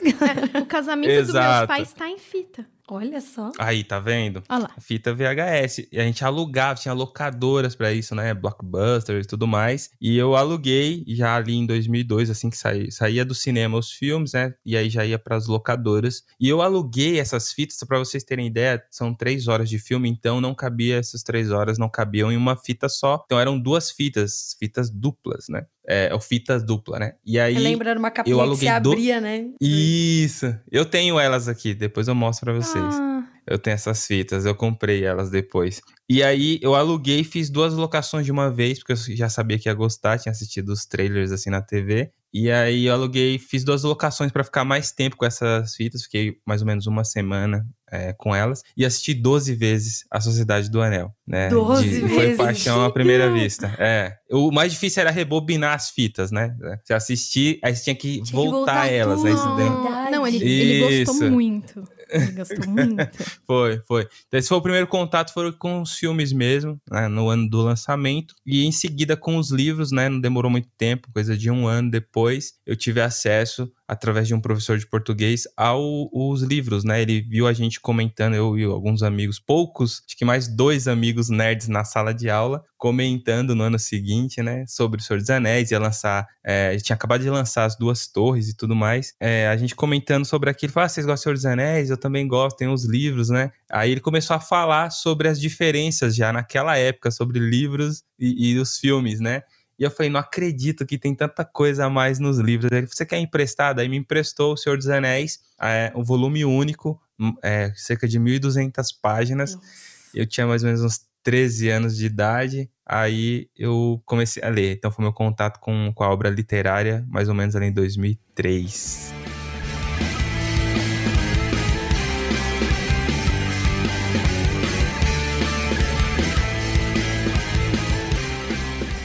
O 0.62 0.66
casamento 0.66 1.10
dos 1.10 1.18
meus 1.18 1.30
Exato. 1.30 1.68
pais 1.68 1.94
tá 1.94 2.10
em 2.10 2.18
fita. 2.18 2.66
Olha 2.94 3.22
só. 3.22 3.54
Aí, 3.58 3.86
tá 3.86 4.02
vendo? 4.02 4.44
Olha 4.50 4.64
lá. 4.64 4.76
Fita 4.78 5.14
VHS. 5.14 5.88
E 5.94 5.98
a 5.98 6.04
gente 6.04 6.26
alugava, 6.26 6.78
tinha 6.78 6.94
locadoras 6.94 7.74
pra 7.74 7.94
isso, 7.94 8.14
né? 8.14 8.34
Blockbuster 8.34 9.22
e 9.22 9.26
tudo 9.26 9.48
mais. 9.48 9.92
E 10.02 10.18
eu 10.18 10.36
aluguei 10.36 11.06
já 11.08 11.38
ali 11.38 11.56
em 11.56 11.66
2002, 11.66 12.30
assim 12.30 12.50
que 12.50 12.58
saía, 12.58 12.92
saía 12.92 13.24
do 13.24 13.34
cinema 13.34 13.78
os 13.78 13.94
filmes, 13.94 14.34
né? 14.34 14.54
E 14.66 14.76
aí 14.76 14.90
já 14.90 15.06
ia 15.06 15.18
pras 15.18 15.48
locadoras. 15.48 16.26
E 16.38 16.50
eu 16.50 16.62
aluguei 16.62 17.18
essas 17.18 17.54
fitas, 17.54 17.78
pra 17.88 17.98
vocês 17.98 18.26
terem 18.26 18.48
ideia, 18.48 18.84
são 18.92 19.16
três 19.16 19.48
horas 19.48 19.70
de 19.70 19.80
filme, 19.80 20.10
então 20.10 20.42
não 20.42 20.54
cabia 20.54 20.98
essas 20.98 21.24
três 21.24 21.50
horas, 21.50 21.78
não 21.78 21.88
cabiam 21.88 22.30
em 22.30 22.36
uma 22.36 22.58
fita 22.58 22.90
só. 22.90 23.24
Então 23.24 23.40
eram 23.40 23.58
duas 23.58 23.90
fitas, 23.90 24.58
fitas 24.60 24.90
duplas, 24.90 25.46
né? 25.48 25.66
É, 25.88 26.13
ou 26.13 26.19
fitas 26.19 26.63
dupla, 26.63 27.00
né? 27.00 27.13
E 27.25 27.39
aí. 27.39 27.57
Lembra 27.57 27.98
uma 27.98 28.12
capinha 28.12 28.36
eu 28.36 28.51
que 28.51 28.57
se 28.57 28.68
aluguei 28.68 28.81
do- 28.81 28.92
abria, 28.92 29.19
né? 29.22 29.48
Isso! 29.60 30.56
Eu 30.72 30.86
tenho 30.86 31.19
elas 31.19 31.48
aqui, 31.48 31.74
depois 31.74 32.07
eu 32.07 32.16
mostro 32.16 32.45
pra 32.45 32.54
vocês. 32.54 32.95
Ah, 33.00 33.24
Eu 33.48 33.57
tenho 33.57 33.74
essas 33.74 34.06
fitas, 34.06 34.45
eu 34.45 34.54
comprei 34.54 35.04
elas 35.04 35.31
depois. 35.31 35.81
E 36.07 36.22
aí 36.24 36.60
eu 36.62 36.75
aluguei 36.75 37.22
e 37.22 37.24
fiz 37.24 37.50
duas 37.50 37.74
locações 37.74 38.25
de 38.25 38.31
uma 38.31 38.51
vez, 38.51 38.78
porque 38.80 38.94
eu 38.94 39.16
já 39.16 39.28
sabia 39.30 39.57
que 39.57 39.68
ia 39.68 39.74
gostar, 39.74 40.19
tinha 40.19 40.31
assistido 40.31 40.69
os 40.69 40.86
trailers 40.86 41.31
assim 41.31 41.50
na 41.50 41.62
TV. 41.62 42.12
E 42.33 42.50
aí 42.50 42.86
eu 42.86 42.94
aluguei, 42.94 43.38
fiz 43.38 43.63
duas 43.63 43.83
locações 43.83 44.31
pra 44.31 44.44
ficar 44.44 44.63
mais 44.63 44.92
tempo 44.92 45.18
com 45.18 45.25
essas 45.25 45.75
fitas, 45.75 46.04
fiquei 46.04 46.38
mais 46.45 46.62
ou 46.62 46.68
menos 46.68 46.88
uma 46.88 47.04
semana 47.04 47.66
é, 47.92 48.13
com 48.13 48.33
elas. 48.33 48.63
E 48.75 48.86
assisti 48.86 49.13
12 49.13 49.54
vezes 49.54 50.06
A 50.10 50.22
Sociedade 50.22 50.69
do 50.69 50.81
Anel, 50.81 51.13
né? 51.28 51.50
12 51.50 52.00
Foi 52.00 52.07
vezes? 52.07 52.38
paixão 52.38 52.86
à 52.86 52.92
primeira 52.92 53.31
vista. 53.31 53.75
É. 53.78 54.16
O 54.31 54.50
mais 54.50 54.72
difícil 54.72 55.01
era 55.01 55.12
rebobinar 55.12 55.75
as 55.75 55.89
fitas, 55.89 56.31
né? 56.31 56.56
Você 56.83 56.94
assistir, 56.94 57.60
aí 57.63 57.75
você 57.75 57.83
tinha 57.83 57.95
que 57.95 58.13
Tinha 58.13 58.25
que 58.25 58.31
voltar, 58.31 58.51
voltar 58.57 58.88
elas. 58.88 59.25
Aí 59.25 59.31
você 59.34 59.42
tudo. 59.44 59.56
Verdade. 59.57 60.12
Não, 60.12 60.25
ele, 60.25 60.38
ele 60.38 61.06
gostou 61.06 61.30
muito. 61.30 61.84
Ele 62.12 62.31
gostou 62.31 62.68
muito. 62.68 62.96
Foi, 63.46 63.81
foi. 63.88 64.08
Então, 64.28 64.40
esse 64.40 64.48
foi 64.48 64.58
o 64.58 64.62
primeiro 64.62 64.88
contato, 64.88 65.34
foi 65.34 65.52
com 65.52 65.81
os 65.81 65.94
filmes 65.94 66.31
mesmo, 66.31 66.80
né, 66.90 67.08
no 67.08 67.30
ano 67.30 67.50
do 67.50 67.62
lançamento. 67.62 68.34
E 68.46 68.66
em 68.66 68.72
seguida 68.72 69.18
com 69.18 69.38
os 69.38 69.52
livros, 69.52 69.92
né? 69.92 70.08
Não 70.08 70.19
demorou 70.19 70.50
muito 70.50 70.69
tempo, 70.78 71.10
coisa 71.13 71.38
de 71.38 71.50
um 71.52 71.68
ano 71.68 71.92
depois, 71.92 72.54
eu 72.66 72.75
tive 72.75 73.02
acesso, 73.02 73.72
através 73.92 74.26
de 74.26 74.34
um 74.34 74.40
professor 74.40 74.78
de 74.78 74.88
português, 74.88 75.44
aos 75.58 76.42
livros, 76.44 76.86
né? 76.86 77.02
Ele 77.02 77.20
viu 77.20 77.46
a 77.46 77.52
gente 77.52 77.78
comentando, 77.78 78.36
eu 78.36 78.58
e 78.58 78.64
alguns 78.64 79.04
amigos, 79.04 79.38
poucos, 79.38 80.02
acho 80.08 80.18
que 80.18 80.24
mais 80.24 80.48
dois 80.48 80.88
amigos 80.88 81.28
nerds 81.28 81.68
na 81.68 81.84
sala 81.84 82.14
de 82.14 82.30
aula, 82.30 82.64
comentando 82.78 83.54
no 83.54 83.66
ano 83.66 83.78
seguinte, 83.78 84.42
né? 84.42 84.64
Sobre 84.66 85.02
o 85.02 85.04
Senhor 85.04 85.20
dos 85.20 85.30
Anéis, 85.30 85.72
ia 85.72 85.80
lançar, 85.80 86.26
é, 86.42 86.78
tinha 86.78 86.96
acabado 86.96 87.22
de 87.22 87.30
lançar 87.30 87.66
as 87.66 87.78
duas 87.78 88.08
torres 88.08 88.48
e 88.48 88.56
tudo 88.56 88.74
mais. 88.74 89.14
É, 89.20 89.50
a 89.50 89.58
gente 89.58 89.76
comentando 89.76 90.24
sobre 90.24 90.50
aquilo, 90.50 90.72
falou, 90.72 90.86
ah, 90.86 90.90
vocês 90.90 91.06
gostam 91.06 91.34
do 91.34 91.38
Senhor 91.40 91.52
dos 91.52 91.60
Anéis? 91.60 91.90
Eu 91.90 91.98
também 91.98 92.26
gosto, 92.26 92.56
tem 92.56 92.70
os 92.70 92.86
livros, 92.86 93.28
né? 93.28 93.52
Aí 93.70 93.92
ele 93.92 94.00
começou 94.00 94.38
a 94.38 94.40
falar 94.40 94.90
sobre 94.90 95.28
as 95.28 95.38
diferenças 95.38 96.16
já 96.16 96.32
naquela 96.32 96.78
época, 96.78 97.12
sobre 97.12 97.40
livros 97.40 98.04
e, 98.18 98.54
e 98.54 98.58
os 98.58 98.78
filmes, 98.78 99.20
né? 99.20 99.44
E 99.78 99.84
eu 99.84 99.92
falei, 99.92 100.12
não 100.12 100.20
acredito 100.20 100.86
que 100.86 100.98
tem 100.98 101.16
tanta 101.16 101.44
coisa 101.44 101.86
a 101.86 101.90
mais 101.90 102.20
nos 102.20 102.38
livros. 102.38 102.72
Ele, 102.72 102.86
você 102.86 103.06
quer 103.06 103.18
emprestado? 103.20 103.80
Aí 103.80 103.90
me 103.90 103.98
emprestou 103.98 104.54
O 104.54 104.58
Senhor 104.58 104.78
dos 104.78 104.88
Anéis, 104.88 105.40
é, 105.60 105.92
um 105.96 106.04
volume 106.04 106.46
único, 106.46 107.02
é, 107.42 107.72
cerca 107.76 108.08
de 108.08 108.20
1.200 108.20 108.88
páginas. 109.02 109.56
Nossa. 109.56 109.68
Eu 110.14 110.28
tinha 110.28 110.46
mais 110.46 110.64
ou 110.64 110.68
menos 110.68 110.84
uns 110.84 111.00
13 111.24 111.70
anos 111.70 111.96
de 111.96 112.06
idade, 112.06 112.70
aí 112.86 113.48
eu 113.58 114.02
comecei 114.06 114.44
a 114.44 114.50
ler. 114.50 114.74
Então 114.74 114.92
foi 114.92 115.04
meu 115.04 115.14
contato 115.14 115.60
com, 115.60 115.92
com 115.94 116.04
a 116.04 116.10
obra 116.10 116.30
literária, 116.30 117.06
mais 117.08 117.30
ou 117.30 117.36
menos 117.36 117.56
ali 117.56 117.68
em 117.68 117.74
2003. 117.74 119.31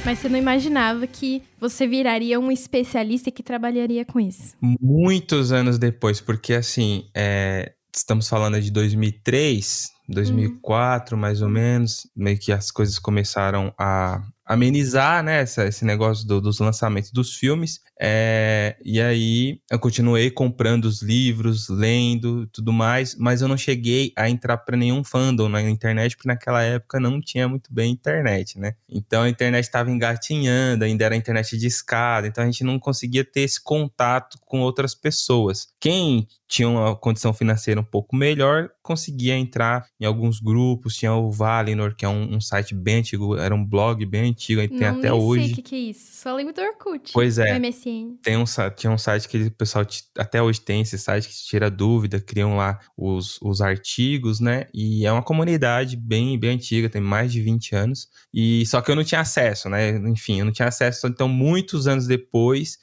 Mas 0.06 0.20
você 0.20 0.28
não 0.28 0.38
imaginava 0.38 1.04
que 1.04 1.42
você 1.58 1.84
viraria 1.84 2.38
um 2.38 2.52
especialista 2.52 3.28
que 3.28 3.42
trabalharia 3.42 4.04
com 4.04 4.20
isso. 4.20 4.54
Muitos 4.60 5.50
anos 5.50 5.80
depois, 5.80 6.20
porque 6.20 6.54
assim, 6.54 7.10
é, 7.12 7.72
estamos 7.92 8.28
falando 8.28 8.60
de 8.60 8.70
2003, 8.70 9.90
2004 10.08 11.18
mais 11.18 11.42
ou 11.42 11.48
menos, 11.48 12.08
meio 12.14 12.38
que 12.38 12.52
as 12.52 12.70
coisas 12.70 13.00
começaram 13.00 13.74
a 13.76 14.22
amenizar, 14.46 15.22
né, 15.24 15.40
essa- 15.40 15.66
esse 15.66 15.84
negócio 15.84 16.26
do- 16.26 16.40
dos 16.40 16.60
lançamentos 16.60 17.10
dos 17.10 17.34
filmes, 17.34 17.80
é, 18.00 18.76
e 18.84 19.00
aí 19.00 19.60
eu 19.70 19.78
continuei 19.78 20.30
comprando 20.30 20.84
os 20.84 21.02
livros, 21.02 21.68
lendo 21.68 22.46
tudo 22.48 22.72
mais, 22.72 23.16
mas 23.16 23.42
eu 23.42 23.48
não 23.48 23.56
cheguei 23.56 24.12
a 24.16 24.30
entrar 24.30 24.58
para 24.58 24.76
nenhum 24.76 25.02
fandom 25.02 25.48
na 25.48 25.60
internet, 25.62 26.16
porque 26.16 26.28
naquela 26.28 26.62
época 26.62 27.00
não 27.00 27.20
tinha 27.20 27.48
muito 27.48 27.72
bem 27.72 27.90
internet, 27.92 28.58
né, 28.58 28.74
então 28.88 29.22
a 29.22 29.28
internet 29.28 29.64
estava 29.64 29.90
engatinhando, 29.90 30.84
ainda 30.84 31.04
era 31.04 31.16
internet 31.16 31.56
de 31.58 31.66
escada, 31.66 32.26
então 32.26 32.42
a 32.44 32.46
gente 32.46 32.62
não 32.64 32.78
conseguia 32.78 33.24
ter 33.24 33.40
esse 33.40 33.62
contato 33.62 34.38
com 34.46 34.60
outras 34.60 34.94
pessoas. 34.94 35.68
Quem 35.80 36.26
tinha 36.48 36.68
uma 36.68 36.94
condição 36.94 37.32
financeira 37.32 37.80
um 37.80 37.84
pouco 37.84 38.14
melhor 38.14 38.70
conseguia 38.82 39.34
entrar 39.36 39.84
em 39.98 40.04
alguns 40.04 40.38
grupos, 40.40 40.94
tinha 40.96 41.12
o 41.12 41.30
Valinor, 41.30 41.94
que 41.96 42.04
é 42.04 42.08
um, 42.08 42.36
um 42.36 42.40
site 42.40 42.74
bem 42.74 42.96
antigo, 42.98 43.36
era 43.36 43.54
um 43.54 43.64
blog 43.64 44.04
bem 44.06 44.30
antigo, 44.36 44.60
e 44.60 44.68
tem 44.68 44.80
não, 44.80 44.88
até 44.88 45.10
nem 45.10 45.10
sei 45.10 45.10
hoje. 45.10 45.52
o 45.52 45.54
que, 45.56 45.62
que 45.62 45.74
é 45.74 45.78
isso. 45.78 46.22
Só 46.22 46.34
lembro 46.34 46.52
do 46.52 46.60
Orkut. 46.60 47.12
Pois 47.12 47.38
é. 47.38 47.58
MSN. 47.58 48.18
Tem 48.22 48.36
um, 48.36 48.44
tinha 48.76 48.90
um 48.92 48.98
site 48.98 49.28
que 49.28 49.44
o 49.44 49.50
pessoal 49.50 49.86
até 50.18 50.42
hoje 50.42 50.60
tem 50.60 50.82
esse 50.82 50.98
site 50.98 51.28
que 51.28 51.34
tira 51.34 51.70
dúvida, 51.70 52.20
criam 52.20 52.56
lá 52.56 52.78
os, 52.96 53.40
os 53.40 53.60
artigos, 53.60 54.38
né? 54.40 54.66
E 54.72 55.06
é 55.06 55.12
uma 55.12 55.22
comunidade 55.22 55.96
bem, 55.96 56.38
bem 56.38 56.50
antiga, 56.50 56.88
tem 56.88 57.00
mais 57.00 57.32
de 57.32 57.40
20 57.40 57.74
anos. 57.74 58.08
E 58.32 58.64
só 58.66 58.80
que 58.80 58.90
eu 58.90 58.96
não 58.96 59.04
tinha 59.04 59.20
acesso, 59.20 59.68
né? 59.68 59.96
Enfim, 60.08 60.40
eu 60.40 60.44
não 60.44 60.52
tinha 60.52 60.68
acesso. 60.68 61.06
Então, 61.06 61.28
muitos 61.28 61.86
anos 61.86 62.06
depois, 62.06 62.78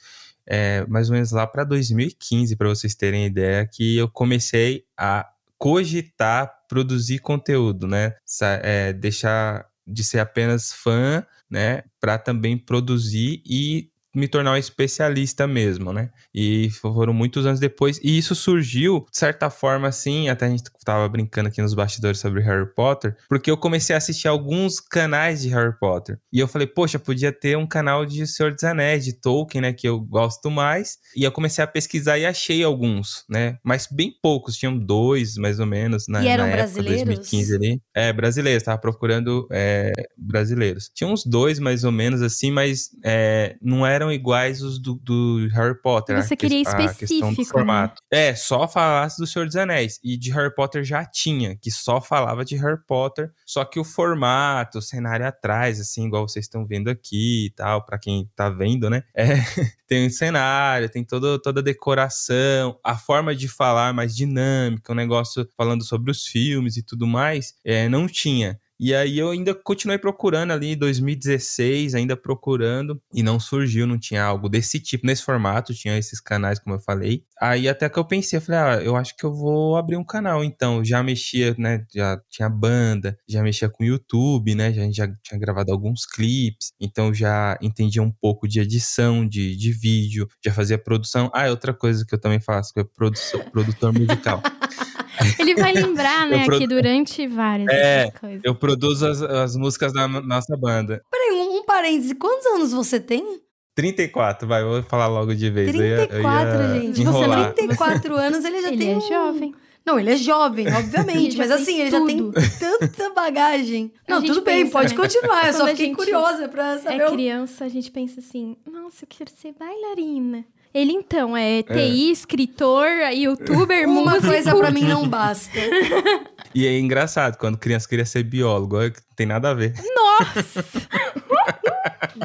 é, 0.46 0.84
mais 0.86 1.08
ou 1.08 1.14
menos 1.14 1.30
lá 1.30 1.46
para 1.46 1.64
2015, 1.64 2.56
para 2.56 2.68
vocês 2.68 2.94
terem 2.94 3.26
ideia, 3.26 3.66
que 3.66 3.96
eu 3.96 4.08
comecei 4.08 4.84
a 4.96 5.28
cogitar 5.56 6.52
produzir 6.68 7.20
conteúdo, 7.20 7.86
né? 7.86 8.14
É, 8.62 8.92
deixar 8.92 9.64
de 9.86 10.04
ser 10.04 10.18
apenas 10.20 10.72
fã, 10.72 11.24
né? 11.50 11.82
Para 12.00 12.18
também 12.18 12.58
produzir 12.58 13.42
e 13.46 13.90
me 14.14 14.28
tornar 14.28 14.52
um 14.52 14.56
especialista 14.56 15.46
mesmo, 15.46 15.92
né? 15.92 16.10
E 16.34 16.70
foram 16.70 17.12
muitos 17.12 17.46
anos 17.46 17.60
depois. 17.60 17.98
E 18.02 18.16
isso 18.16 18.34
surgiu, 18.34 19.06
de 19.10 19.18
certa 19.18 19.50
forma, 19.50 19.88
assim, 19.88 20.28
até 20.28 20.46
a 20.46 20.48
gente 20.48 20.64
tava 20.84 21.08
brincando 21.08 21.48
aqui 21.48 21.62
nos 21.62 21.74
bastidores 21.74 22.20
sobre 22.20 22.42
Harry 22.42 22.66
Potter, 22.74 23.16
porque 23.28 23.50
eu 23.50 23.56
comecei 23.56 23.94
a 23.94 23.98
assistir 23.98 24.28
alguns 24.28 24.80
canais 24.80 25.42
de 25.42 25.48
Harry 25.48 25.76
Potter. 25.78 26.18
E 26.32 26.38
eu 26.38 26.48
falei, 26.48 26.66
poxa, 26.66 26.98
podia 26.98 27.32
ter 27.32 27.56
um 27.56 27.66
canal 27.66 28.04
de 28.04 28.26
Senhor 28.26 28.52
dos 28.52 28.64
Anéis, 28.64 29.04
de 29.04 29.12
Tolkien, 29.12 29.62
né? 29.62 29.72
Que 29.72 29.88
eu 29.88 30.00
gosto 30.00 30.50
mais. 30.50 30.98
E 31.16 31.24
eu 31.24 31.32
comecei 31.32 31.62
a 31.64 31.66
pesquisar 31.66 32.18
e 32.18 32.26
achei 32.26 32.62
alguns, 32.62 33.24
né? 33.28 33.58
Mas 33.64 33.86
bem 33.90 34.12
poucos, 34.22 34.56
tinham 34.56 34.78
dois, 34.78 35.36
mais 35.36 35.58
ou 35.58 35.66
menos, 35.66 36.06
na, 36.08 36.22
E 36.22 36.28
eram 36.28 36.44
na 36.44 36.50
época, 36.50 36.64
brasileiros? 36.64 37.04
2015 37.04 37.56
ali. 37.56 37.82
É, 37.94 38.12
brasileiros, 38.12 38.62
tava 38.62 38.78
procurando 38.78 39.46
é, 39.50 39.92
brasileiros. 40.16 40.90
Tinha 40.94 41.08
uns 41.08 41.24
dois, 41.24 41.58
mais 41.58 41.84
ou 41.84 41.92
menos, 41.92 42.22
assim, 42.22 42.50
mas 42.50 42.90
é, 43.04 43.56
não 43.62 43.86
eram 43.86 44.03
eram 44.04 44.12
iguais 44.12 44.62
os 44.62 44.78
do, 44.78 44.94
do 44.94 45.48
Harry 45.52 45.74
Potter. 45.80 46.22
Você 46.22 46.36
queria 46.36 46.62
específico, 46.62 47.30
né? 47.30 47.44
formato. 47.44 48.02
Né? 48.12 48.28
É, 48.28 48.34
só 48.34 48.68
falasse 48.68 49.18
do 49.18 49.26
Senhor 49.26 49.46
dos 49.46 49.56
Anéis. 49.56 49.98
E 50.04 50.16
de 50.16 50.30
Harry 50.30 50.54
Potter 50.54 50.84
já 50.84 51.04
tinha, 51.04 51.56
que 51.56 51.70
só 51.70 52.00
falava 52.00 52.44
de 52.44 52.56
Harry 52.56 52.80
Potter, 52.86 53.32
só 53.46 53.64
que 53.64 53.80
o 53.80 53.84
formato, 53.84 54.78
o 54.78 54.82
cenário 54.82 55.26
atrás, 55.26 55.80
assim, 55.80 56.06
igual 56.06 56.28
vocês 56.28 56.44
estão 56.44 56.66
vendo 56.66 56.88
aqui 56.88 57.46
e 57.46 57.50
tal, 57.50 57.84
para 57.84 57.98
quem 57.98 58.30
tá 58.36 58.48
vendo, 58.48 58.90
né? 58.90 59.02
É, 59.14 59.24
tem 59.88 60.06
um 60.06 60.10
cenário, 60.10 60.88
tem 60.88 61.04
todo, 61.04 61.38
toda 61.38 61.60
a 61.60 61.62
decoração, 61.62 62.78
a 62.84 62.96
forma 62.96 63.34
de 63.34 63.48
falar 63.48 63.92
mais 63.92 64.14
dinâmica, 64.14 64.92
um 64.92 64.96
negócio 64.96 65.48
falando 65.56 65.84
sobre 65.84 66.10
os 66.10 66.26
filmes 66.26 66.76
e 66.76 66.82
tudo 66.82 67.06
mais, 67.06 67.54
é, 67.64 67.88
não 67.88 68.06
tinha. 68.06 68.60
E 68.78 68.94
aí 68.94 69.18
eu 69.18 69.30
ainda 69.30 69.54
continuei 69.54 69.98
procurando 69.98 70.52
ali 70.52 70.72
em 70.72 70.76
2016, 70.76 71.94
ainda 71.94 72.16
procurando, 72.16 73.00
e 73.12 73.22
não 73.22 73.38
surgiu, 73.38 73.86
não 73.86 73.98
tinha 73.98 74.22
algo 74.24 74.48
desse 74.48 74.80
tipo, 74.80 75.06
nesse 75.06 75.22
formato, 75.22 75.74
tinha 75.74 75.96
esses 75.96 76.20
canais, 76.20 76.58
como 76.58 76.76
eu 76.76 76.80
falei. 76.80 77.24
Aí 77.40 77.68
até 77.68 77.88
que 77.88 77.98
eu 77.98 78.04
pensei, 78.04 78.36
eu 78.36 78.40
falei, 78.40 78.60
ah, 78.60 78.82
eu 78.82 78.96
acho 78.96 79.16
que 79.16 79.24
eu 79.24 79.32
vou 79.32 79.76
abrir 79.76 79.96
um 79.96 80.04
canal, 80.04 80.42
então. 80.42 80.84
Já 80.84 81.02
mexia, 81.02 81.54
né, 81.58 81.84
já 81.94 82.20
tinha 82.28 82.48
banda, 82.48 83.16
já 83.28 83.42
mexia 83.42 83.68
com 83.68 83.84
YouTube, 83.84 84.54
né, 84.54 84.72
já, 84.72 84.90
já 84.90 85.14
tinha 85.22 85.38
gravado 85.38 85.72
alguns 85.72 86.04
clipes, 86.04 86.72
então 86.80 87.12
já 87.14 87.56
entendia 87.60 88.02
um 88.02 88.10
pouco 88.10 88.48
de 88.48 88.60
edição 88.60 89.26
de, 89.26 89.56
de 89.56 89.72
vídeo, 89.72 90.28
já 90.44 90.52
fazia 90.52 90.78
produção. 90.78 91.30
Ah, 91.34 91.46
é 91.46 91.50
outra 91.50 91.72
coisa 91.72 92.04
que 92.04 92.14
eu 92.14 92.20
também 92.20 92.40
faço, 92.40 92.72
que 92.72 92.80
é 92.80 92.84
produção, 92.84 93.40
produtor 93.50 93.92
musical. 93.92 94.42
Ele 95.38 95.54
vai 95.54 95.72
lembrar, 95.72 96.26
né, 96.26 96.44
produ... 96.44 96.56
aqui 96.56 96.66
durante 96.66 97.26
várias 97.26 97.68
é, 97.68 98.10
coisas. 98.10 98.40
Eu 98.44 98.54
produzo 98.54 99.06
as, 99.06 99.22
as 99.22 99.56
músicas 99.56 99.92
da 99.92 100.06
nossa 100.08 100.56
banda. 100.56 101.02
Peraí, 101.10 101.32
um, 101.32 101.58
um 101.58 101.64
parêntese. 101.64 102.14
Quantos 102.14 102.46
anos 102.46 102.72
você 102.72 102.98
tem? 103.00 103.40
34, 103.74 104.46
vai, 104.46 104.62
vou 104.62 104.82
falar 104.82 105.08
logo 105.08 105.34
de 105.34 105.50
vez. 105.50 105.70
34, 105.70 106.14
eu 106.14 106.22
ia, 106.22 106.66
eu 106.66 106.74
ia 106.74 106.80
gente. 106.82 107.00
Enrolar. 107.02 107.48
Você 107.48 107.52
34 107.54 108.14
anos, 108.16 108.44
ele 108.44 108.62
já 108.62 108.68
ele 108.68 108.78
tem. 108.78 108.90
Ele 108.90 109.04
é 109.04 109.08
jovem. 109.08 109.54
Não, 109.84 109.98
ele 109.98 110.12
é 110.12 110.16
jovem, 110.16 110.66
obviamente, 110.72 111.36
mas 111.36 111.50
assim, 111.50 111.82
ele 111.82 111.90
já 111.90 112.02
tem 112.06 112.32
tanta 112.58 113.10
bagagem. 113.10 113.92
Não, 114.08 114.22
tudo 114.22 114.40
pensa, 114.40 114.62
bem, 114.62 114.70
pode 114.70 114.94
continuar, 114.94 115.46
eu 115.46 115.52
só 115.52 115.66
fiquei 115.66 115.94
curiosa 115.94 116.48
pra 116.48 116.78
saber. 116.78 117.02
É 117.02 117.10
criança, 117.10 117.66
a 117.66 117.68
gente 117.68 117.90
pensa 117.90 118.20
assim, 118.20 118.56
nossa, 118.64 119.04
eu 119.04 119.08
quero 119.10 119.30
ser 119.30 119.52
bailarina. 119.52 120.46
Ele, 120.74 120.92
então, 120.92 121.36
é 121.36 121.62
TI, 121.62 122.08
é. 122.08 122.12
escritor, 122.12 122.88
youtuber, 123.12 123.88
Uma 123.88 124.10
músico. 124.10 124.26
coisa 124.26 124.56
pra 124.56 124.72
mim 124.72 124.82
não 124.82 125.08
basta. 125.08 125.56
e 126.52 126.66
é 126.66 126.76
engraçado, 126.80 127.38
quando 127.38 127.56
criança 127.56 127.88
queria 127.88 128.04
ser 128.04 128.24
biólogo, 128.24 128.76
não 128.76 128.90
tem 129.14 129.24
nada 129.24 129.50
a 129.50 129.54
ver. 129.54 129.72
Nossa! 129.94 130.64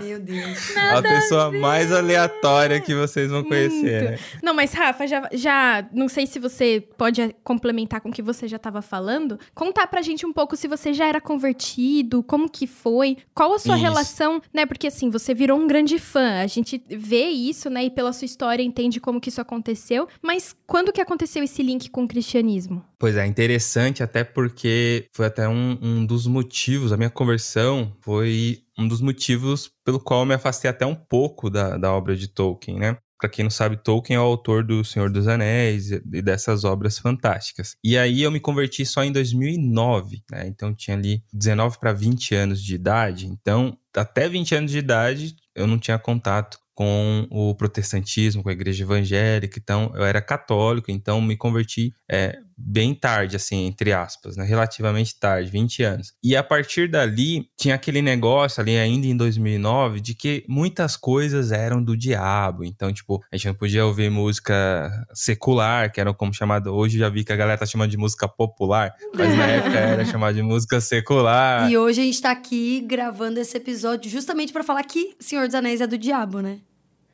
Meu 0.02 0.20
Deus. 0.20 0.74
Nada 0.76 1.00
a 1.00 1.02
pessoa 1.02 1.46
a 1.46 1.52
mais 1.52 1.92
aleatória 1.92 2.80
que 2.80 2.94
vocês 2.94 3.30
vão 3.30 3.44
conhecer. 3.44 4.12
Né? 4.12 4.20
Não, 4.42 4.54
mas 4.54 4.74
Rafa, 4.74 5.08
já, 5.08 5.30
já 5.32 5.86
não 5.92 6.08
sei 6.08 6.28
se 6.28 6.40
você 6.40 6.84
pode 6.98 7.36
complementar 7.44 8.02
com 8.02 8.10
o 8.10 8.12
que 8.12 8.22
você 8.22 8.48
já 8.48 8.58
estava 8.58 8.82
falando. 8.82 9.40
Contar 9.54 9.88
pra 9.88 10.02
gente 10.02 10.26
um 10.26 10.34
pouco 10.34 10.56
se 10.56 10.68
você 10.68 10.94
já 10.94 11.08
era 11.08 11.22
convertido, 11.22 12.24
como 12.24 12.50
que 12.50 12.68
foi, 12.68 13.18
qual 13.34 13.54
a 13.54 13.60
sua 13.60 13.76
isso. 13.76 13.84
relação, 13.84 14.42
né? 14.54 14.66
Porque 14.66 14.88
assim, 14.88 15.10
você 15.10 15.34
virou 15.34 15.60
um 15.60 15.68
grande 15.68 16.00
fã. 16.00 16.42
A 16.42 16.48
gente 16.48 16.82
vê 16.88 17.26
isso, 17.30 17.70
né? 17.70 17.86
E 17.86 17.90
pela 17.90 18.14
sua 18.14 18.26
história 18.26 18.64
entende 18.64 19.00
como 19.00 19.20
que 19.20 19.30
isso 19.30 19.42
aconteceu. 19.42 20.08
Mas 20.22 20.56
quando 20.66 20.92
que 20.92 21.02
aconteceu 21.02 21.44
esse 21.44 21.62
link 21.62 21.90
com 21.90 22.04
o 22.04 22.08
cristianismo? 22.08 22.89
Pois 23.00 23.16
é, 23.16 23.26
interessante 23.26 24.04
até 24.04 24.26
porque 24.26 25.08
foi 25.14 25.26
até 25.26 25.48
um, 25.48 25.78
um 25.82 26.06
dos 26.06 26.28
motivos, 26.28 26.92
a 26.92 26.98
minha 26.98 27.10
conversão 27.10 27.96
foi 28.02 28.62
um 28.78 28.86
dos 28.90 29.00
motivos 29.00 29.72
pelo 29.86 30.02
qual 30.02 30.20
eu 30.20 30.26
me 30.26 30.34
afastei 30.34 30.70
até 30.70 30.86
um 30.86 30.96
pouco 30.96 31.50
da, 31.50 31.78
da 31.78 31.94
obra 31.94 32.14
de 32.14 32.28
Tolkien, 32.28 32.78
né? 32.78 32.98
Para 33.18 33.30
quem 33.30 33.44
não 33.44 33.50
sabe, 33.50 33.78
Tolkien 33.78 34.18
é 34.18 34.20
o 34.20 34.24
autor 34.24 34.66
do 34.66 34.84
Senhor 34.84 35.10
dos 35.10 35.28
Anéis 35.28 35.92
e 35.92 36.22
dessas 36.22 36.64
obras 36.66 36.98
fantásticas. 37.00 37.76
E 37.84 37.98
aí 37.98 38.22
eu 38.22 38.32
me 38.32 38.40
converti 38.40 38.86
só 38.86 39.04
em 39.04 39.12
2009, 39.14 40.22
né? 40.30 40.48
Então 40.48 40.74
tinha 40.74 40.96
ali 40.98 41.24
19 41.34 41.80
para 41.80 41.94
20 41.94 42.36
anos 42.36 42.62
de 42.62 42.76
idade. 42.76 43.28
Então, 43.28 43.78
até 43.96 44.28
20 44.28 44.56
anos 44.56 44.72
de 44.72 44.78
idade, 44.78 45.36
eu 45.56 45.68
não 45.68 45.78
tinha 45.78 46.00
contato 46.00 46.60
com 46.80 47.28
o 47.30 47.54
protestantismo, 47.56 48.42
com 48.42 48.48
a 48.48 48.54
igreja 48.54 48.86
evangélica, 48.86 49.60
então 49.62 49.92
eu 49.96 50.06
era 50.06 50.22
católico, 50.22 50.90
então 50.90 51.20
me 51.20 51.36
converti 51.36 51.94
é, 52.10 52.40
bem 52.58 52.96
tarde, 52.96 53.36
assim, 53.36 53.66
entre 53.66 53.92
aspas, 53.92 54.38
né? 54.38 54.46
relativamente 54.46 55.20
tarde, 55.20 55.52
20 55.52 55.84
anos. 55.84 56.14
E 56.24 56.38
a 56.38 56.44
partir 56.44 56.90
dali, 56.90 57.50
tinha 57.58 57.76
aquele 57.76 58.02
negócio 58.02 58.62
ali 58.62 58.78
ainda 58.78 59.08
em 59.08 59.18
2009 59.18 60.00
de 60.00 60.16
que 60.16 60.46
muitas 60.48 60.96
coisas 60.96 61.52
eram 61.52 61.84
do 61.84 61.98
diabo. 61.98 62.64
Então, 62.64 62.94
tipo, 62.94 63.22
a 63.30 63.36
gente 63.36 63.48
não 63.48 63.56
podia 63.56 63.86
ouvir 63.86 64.10
música 64.10 64.90
secular, 65.14 65.92
que 65.92 66.00
era 66.00 66.14
como 66.14 66.34
chamado. 66.34 66.74
Hoje 66.74 66.98
já 66.98 67.10
vi 67.10 67.26
que 67.26 67.34
a 67.34 67.36
galera 67.36 67.60
tá 67.60 67.66
chamando 67.66 67.92
de 67.92 67.98
música 67.98 68.26
popular, 68.26 68.96
mas 69.14 69.38
na 69.38 69.48
época 69.48 69.78
era 69.78 70.06
chamada 70.08 70.34
de 70.34 70.42
música 70.42 70.80
secular. 70.80 71.70
E 71.70 71.78
hoje 71.78 72.00
a 72.00 72.04
gente 72.06 72.22
tá 72.22 72.32
aqui 72.32 72.80
gravando 72.88 73.38
esse 73.38 73.58
episódio 73.58 74.10
justamente 74.10 74.54
para 74.54 74.64
falar 74.64 74.84
que 74.84 75.18
Senhor 75.20 75.46
dos 75.46 75.56
Anéis 75.56 75.82
é 75.82 75.88
do 75.88 75.98
diabo, 75.98 76.40
né? 76.40 76.60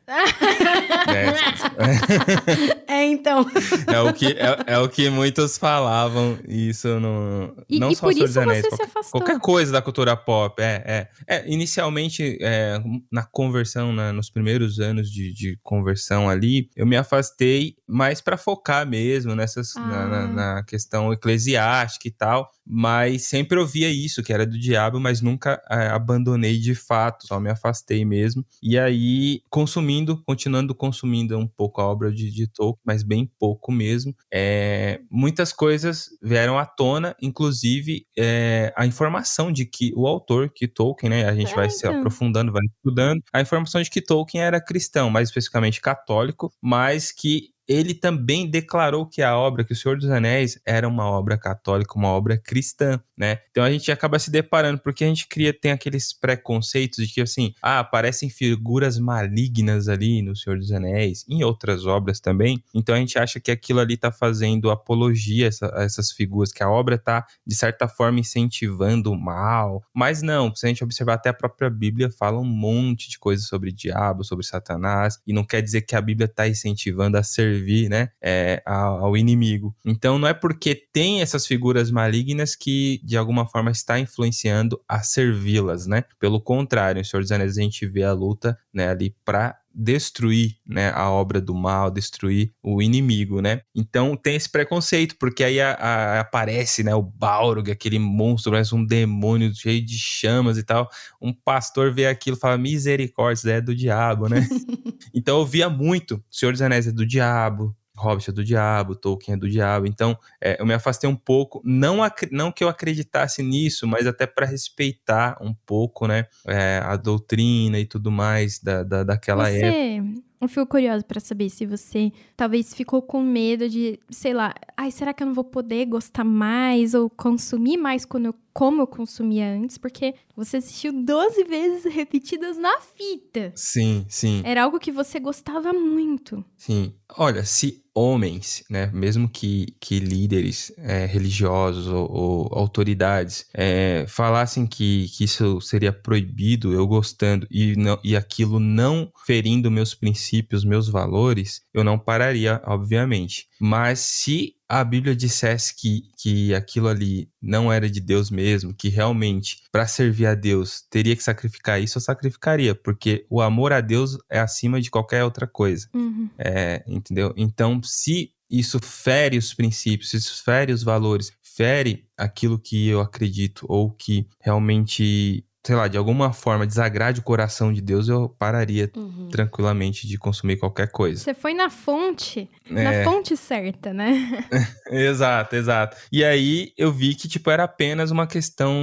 é, 2.87 2.89
é, 2.93 3.05
então. 3.05 3.43
É 3.87 3.99
o, 4.01 4.13
que, 4.13 4.27
é, 4.27 4.57
é, 4.67 4.77
o 4.77 4.87
que 4.87 5.09
muitos 5.09 5.57
falavam, 5.57 6.37
isso 6.47 6.99
no. 6.99 7.55
E, 7.67 7.79
não 7.79 7.89
e 7.89 7.95
só 7.95 8.05
por 8.05 8.15
isso 8.15 8.39
Anéis, 8.39 8.61
você 8.61 8.69
qualquer, 8.69 8.85
se 8.85 8.91
afastou. 8.91 9.21
qualquer 9.21 9.39
coisa 9.39 9.71
da 9.71 9.81
cultura 9.81 10.15
pop. 10.15 10.61
É, 10.61 11.09
é. 11.27 11.37
é 11.37 11.51
inicialmente, 11.51 12.37
é, 12.39 12.79
na 13.11 13.23
conversão, 13.23 13.91
né, 13.93 14.11
nos 14.11 14.29
primeiros 14.29 14.79
anos 14.79 15.09
de, 15.09 15.33
de, 15.33 15.59
conversão 15.63 16.29
ali, 16.29 16.69
eu 16.75 16.85
me 16.85 16.95
afastei 16.95 17.75
mais 17.87 18.21
para 18.21 18.37
focar 18.37 18.87
mesmo 18.87 19.33
nessas, 19.33 19.75
ah. 19.75 19.81
na, 19.81 20.07
na, 20.07 20.27
na 20.27 20.63
questão 20.63 21.11
eclesiástica 21.11 22.07
e 22.07 22.11
tal 22.11 22.51
mas 22.65 23.27
sempre 23.27 23.59
ouvia 23.59 23.89
isso, 23.89 24.23
que 24.23 24.33
era 24.33 24.45
do 24.45 24.57
diabo, 24.57 24.99
mas 24.99 25.21
nunca 25.21 25.61
é, 25.69 25.87
abandonei 25.87 26.57
de 26.57 26.73
fato, 26.73 27.27
só 27.27 27.39
me 27.39 27.49
afastei 27.49 28.03
mesmo. 28.03 28.45
E 28.61 28.77
aí, 28.77 29.41
consumindo, 29.49 30.21
continuando 30.25 30.73
consumindo 30.73 31.37
um 31.37 31.47
pouco 31.47 31.81
a 31.81 31.85
obra 31.85 32.11
de, 32.11 32.31
de 32.31 32.47
Tolkien, 32.47 32.81
mas 32.83 33.03
bem 33.03 33.29
pouco 33.39 33.71
mesmo, 33.71 34.15
é, 34.33 35.01
muitas 35.09 35.53
coisas 35.53 36.09
vieram 36.21 36.57
à 36.57 36.65
tona, 36.65 37.15
inclusive 37.21 38.05
é, 38.17 38.73
a 38.75 38.85
informação 38.85 39.51
de 39.51 39.65
que 39.65 39.93
o 39.95 40.07
autor, 40.07 40.51
que 40.53 40.67
Tolkien, 40.67 41.09
né, 41.09 41.25
a 41.25 41.35
gente 41.35 41.53
vai 41.53 41.69
se 41.69 41.85
aprofundando, 41.87 42.51
vai 42.51 42.63
estudando, 42.65 43.21
a 43.33 43.41
informação 43.41 43.81
de 43.81 43.89
que 43.89 44.01
Tolkien 44.01 44.43
era 44.43 44.61
cristão, 44.61 45.09
mais 45.09 45.29
especificamente 45.29 45.81
católico, 45.81 46.51
mas 46.61 47.11
que 47.11 47.54
ele 47.67 47.93
também 47.93 48.49
declarou 48.49 49.05
que 49.05 49.21
a 49.21 49.37
obra, 49.37 49.63
que 49.63 49.73
o 49.73 49.75
Senhor 49.75 49.97
dos 49.97 50.09
Anéis, 50.09 50.59
era 50.65 50.87
uma 50.87 51.05
obra 51.05 51.37
católica, 51.37 51.97
uma 51.97 52.09
obra 52.09 52.37
cristã, 52.37 52.99
né? 53.17 53.39
Então 53.51 53.63
a 53.63 53.71
gente 53.71 53.91
acaba 53.91 54.19
se 54.19 54.29
deparando, 54.29 54.79
porque 54.79 55.03
a 55.03 55.07
gente 55.07 55.27
cria, 55.27 55.53
tem 55.53 55.71
aqueles 55.71 56.13
preconceitos 56.13 57.05
de 57.07 57.13
que, 57.13 57.21
assim, 57.21 57.53
ah, 57.61 57.79
aparecem 57.79 58.29
figuras 58.29 58.99
malignas 58.99 59.87
ali 59.87 60.21
no 60.21 60.35
Senhor 60.35 60.59
dos 60.59 60.71
Anéis, 60.71 61.25
em 61.27 61.43
outras 61.43 61.85
obras 61.85 62.19
também. 62.19 62.63
Então 62.73 62.93
a 62.93 62.99
gente 62.99 63.17
acha 63.17 63.39
que 63.39 63.51
aquilo 63.51 63.79
ali 63.79 63.97
tá 63.97 64.11
fazendo 64.11 64.69
apologia 64.69 65.45
a, 65.45 65.47
essa, 65.47 65.79
a 65.79 65.83
essas 65.83 66.11
figuras, 66.11 66.51
que 66.51 66.63
a 66.63 66.69
obra 66.69 66.97
tá, 66.97 67.25
de 67.45 67.55
certa 67.55 67.87
forma, 67.87 68.19
incentivando 68.19 69.11
o 69.11 69.19
mal. 69.19 69.83
Mas 69.93 70.21
não, 70.21 70.53
se 70.53 70.65
a 70.65 70.69
gente 70.69 70.83
observar 70.83 71.15
até 71.15 71.29
a 71.29 71.33
própria 71.33 71.69
Bíblia, 71.69 72.11
fala 72.11 72.39
um 72.39 72.45
monte 72.45 73.09
de 73.09 73.17
coisas 73.17 73.47
sobre 73.47 73.71
diabo, 73.71 74.23
sobre 74.23 74.45
Satanás, 74.45 75.19
e 75.25 75.33
não 75.33 75.43
quer 75.43 75.61
dizer 75.61 75.81
que 75.81 75.95
a 75.95 76.01
Bíblia 76.01 76.27
tá 76.27 76.47
incentivando 76.47 77.17
a 77.17 77.23
ser 77.23 77.54
servir, 77.55 77.89
né, 77.89 78.09
é, 78.21 78.61
ao 78.65 79.15
inimigo. 79.15 79.75
Então 79.85 80.19
não 80.19 80.27
é 80.27 80.33
porque 80.33 80.75
tem 80.91 81.21
essas 81.21 81.45
figuras 81.47 81.89
malignas 81.89 82.55
que 82.55 82.99
de 83.03 83.17
alguma 83.17 83.47
forma 83.47 83.71
está 83.71 83.99
influenciando 83.99 84.79
a 84.87 85.01
servi-las, 85.01 85.87
né? 85.87 86.03
Pelo 86.19 86.41
contrário, 86.41 86.99
em 86.99 87.03
Senhor 87.03 87.21
dos 87.21 87.31
Anéis 87.31 87.57
a 87.57 87.61
gente 87.61 87.85
vê 87.87 88.03
a 88.03 88.13
luta, 88.13 88.57
né, 88.75 88.89
ali 88.89 89.15
para 89.23 89.57
destruir 89.73 90.57
né, 90.65 90.91
a 90.93 91.09
obra 91.09 91.41
do 91.41 91.53
mal, 91.53 91.89
destruir 91.89 92.53
o 92.61 92.81
inimigo, 92.81 93.41
né? 93.41 93.61
Então 93.73 94.15
tem 94.15 94.35
esse 94.35 94.49
preconceito, 94.49 95.15
porque 95.19 95.43
aí 95.43 95.59
a, 95.59 95.73
a, 95.73 96.19
aparece 96.21 96.83
né, 96.83 96.93
o 96.93 97.01
Balrog, 97.01 97.71
aquele 97.71 97.99
monstro, 97.99 98.51
parece 98.51 98.75
um 98.75 98.85
demônio 98.85 99.53
cheio 99.53 99.83
de 99.83 99.97
chamas 99.97 100.57
e 100.57 100.63
tal. 100.63 100.89
Um 101.21 101.33
pastor 101.33 101.93
vê 101.93 102.07
aquilo 102.07 102.37
e 102.37 102.39
fala, 102.39 102.57
misericórdia, 102.57 103.51
é 103.51 103.61
do 103.61 103.75
diabo, 103.75 104.29
né? 104.29 104.47
então 105.13 105.39
eu 105.39 105.45
via 105.45 105.69
muito, 105.69 106.23
Senhor 106.29 106.51
dos 106.51 106.61
Anéis 106.61 106.87
é 106.87 106.91
do 106.91 107.05
diabo, 107.05 107.75
Hobbit 107.95 108.29
é 108.29 108.33
do 108.33 108.43
diabo, 108.43 108.95
Tolkien 108.95 109.35
é 109.35 109.37
do 109.37 109.49
diabo. 109.49 109.85
Então, 109.87 110.17
é, 110.41 110.59
eu 110.59 110.65
me 110.65 110.73
afastei 110.73 111.09
um 111.09 111.15
pouco, 111.15 111.61
não, 111.63 111.97
não 112.31 112.51
que 112.51 112.63
eu 112.63 112.69
acreditasse 112.69 113.41
nisso, 113.41 113.87
mas 113.87 114.05
até 114.07 114.25
para 114.25 114.45
respeitar 114.45 115.37
um 115.41 115.53
pouco, 115.53 116.07
né, 116.07 116.25
é, 116.45 116.81
a 116.83 116.95
doutrina 116.95 117.79
e 117.79 117.85
tudo 117.85 118.11
mais 118.11 118.59
da, 118.59 118.83
da, 118.83 119.03
daquela 119.03 119.49
Você... 119.49 119.65
época. 119.65 120.25
Eu 120.41 120.49
fico 120.49 120.67
curiosa 120.67 121.03
para 121.03 121.19
saber 121.19 121.49
se 121.49 121.65
você 121.65 122.11
talvez 122.35 122.73
ficou 122.73 123.01
com 123.01 123.21
medo 123.21 123.67
de, 123.67 123.99
sei 124.11 124.33
lá, 124.33 124.53
ai, 124.77 124.91
será 124.91 125.13
que 125.13 125.23
eu 125.23 125.27
não 125.27 125.33
vou 125.33 125.45
poder 125.45 125.85
gostar 125.85 126.23
mais 126.23 126.93
ou 126.93 127.09
consumir 127.09 127.77
mais 127.77 128.05
quando 128.05 128.27
eu 128.27 128.35
como 128.53 128.81
eu 128.81 128.87
consumia 128.87 129.49
antes, 129.49 129.77
porque 129.77 130.15
você 130.33 130.57
assistiu 130.57 130.93
12 130.93 131.43
vezes 131.43 131.83
repetidas 131.93 132.57
na 132.57 132.79
fita. 132.79 133.51
Sim, 133.53 134.05
sim. 134.07 134.41
Era 134.45 134.63
algo 134.63 134.79
que 134.79 134.93
você 134.93 135.19
gostava 135.19 135.73
muito. 135.73 136.43
Sim. 136.55 136.93
Olha, 137.17 137.43
se 137.43 137.83
homens, 137.95 138.63
né, 138.69 138.91
mesmo 138.93 139.29
que, 139.29 139.73
que 139.79 139.99
líderes 139.99 140.73
é, 140.77 141.05
religiosos 141.05 141.87
ou, 141.87 142.11
ou 142.11 142.49
autoridades 142.51 143.47
é, 143.53 144.05
falassem 144.07 144.67
que, 144.67 145.07
que 145.09 145.23
isso 145.23 145.61
seria 145.61 145.93
proibido, 145.93 146.73
eu 146.73 146.85
gostando, 146.85 147.47
e, 147.49 147.73
não, 147.77 147.97
e 148.03 148.15
aquilo 148.17 148.59
não 148.59 149.09
ferindo 149.25 149.71
meus 149.71 149.95
princípios, 149.95 150.65
meus 150.65 150.89
valores, 150.89 151.61
eu 151.73 151.85
não 151.85 151.97
pararia, 151.97 152.61
obviamente. 152.65 153.47
Mas 153.59 153.99
se 153.99 154.54
a 154.67 154.83
Bíblia 154.83 155.15
dissesse 155.15 155.75
que, 155.75 156.09
que 156.17 156.53
aquilo 156.53 156.87
ali 156.87 157.29
não 157.41 157.71
era 157.71 157.89
de 157.89 157.99
Deus 157.99 158.31
mesmo, 158.31 158.73
que 158.73 158.89
realmente, 158.89 159.61
para 159.71 159.85
servir 159.85 160.25
a 160.25 160.35
Deus, 160.35 160.83
teria 160.89 161.15
que 161.15 161.23
sacrificar 161.23 161.81
isso, 161.81 161.97
eu 161.97 162.01
sacrificaria, 162.01 162.73
porque 162.73 163.25
o 163.29 163.41
amor 163.41 163.71
a 163.71 163.81
Deus 163.81 164.17
é 164.29 164.39
acima 164.39 164.81
de 164.81 164.89
qualquer 164.89 165.23
outra 165.23 165.45
coisa. 165.47 165.87
Uhum. 165.93 166.29
É, 166.37 166.83
entendeu? 166.87 167.33
Então, 167.37 167.81
se 167.83 168.31
isso 168.49 168.79
fere 168.79 169.37
os 169.37 169.53
princípios, 169.53 170.11
se 170.11 170.17
isso 170.17 170.43
fere 170.43 170.71
os 170.71 170.83
valores, 170.83 171.31
fere 171.41 172.07
aquilo 172.17 172.59
que 172.59 172.87
eu 172.87 172.99
acredito 172.99 173.65
ou 173.69 173.91
que 173.91 174.27
realmente 174.39 175.45
sei 175.65 175.75
lá, 175.75 175.87
de 175.87 175.97
alguma 175.97 176.31
forma 176.31 176.67
desagrade 176.67 177.19
o 177.19 177.23
coração 177.23 177.73
de 177.73 177.81
Deus, 177.81 178.07
eu 178.07 178.29
pararia 178.29 178.91
Uhum. 178.95 179.29
tranquilamente 179.31 180.07
de 180.07 180.17
consumir 180.17 180.57
qualquer 180.57 180.91
coisa. 180.91 181.23
Você 181.23 181.33
foi 181.33 181.53
na 181.55 181.69
fonte, 181.69 182.47
na 182.69 182.93
É. 182.93 183.03
fonte 183.03 183.35
certa, 183.35 183.91
né? 183.93 184.07
Exato, 184.91 185.55
exato. 185.55 185.97
E 186.11 186.23
aí 186.23 186.71
eu 186.77 186.91
vi 186.91 187.15
que, 187.15 187.27
tipo, 187.27 187.49
era 187.49 187.63
apenas 187.63 188.11
uma 188.11 188.27
questão 188.27 188.73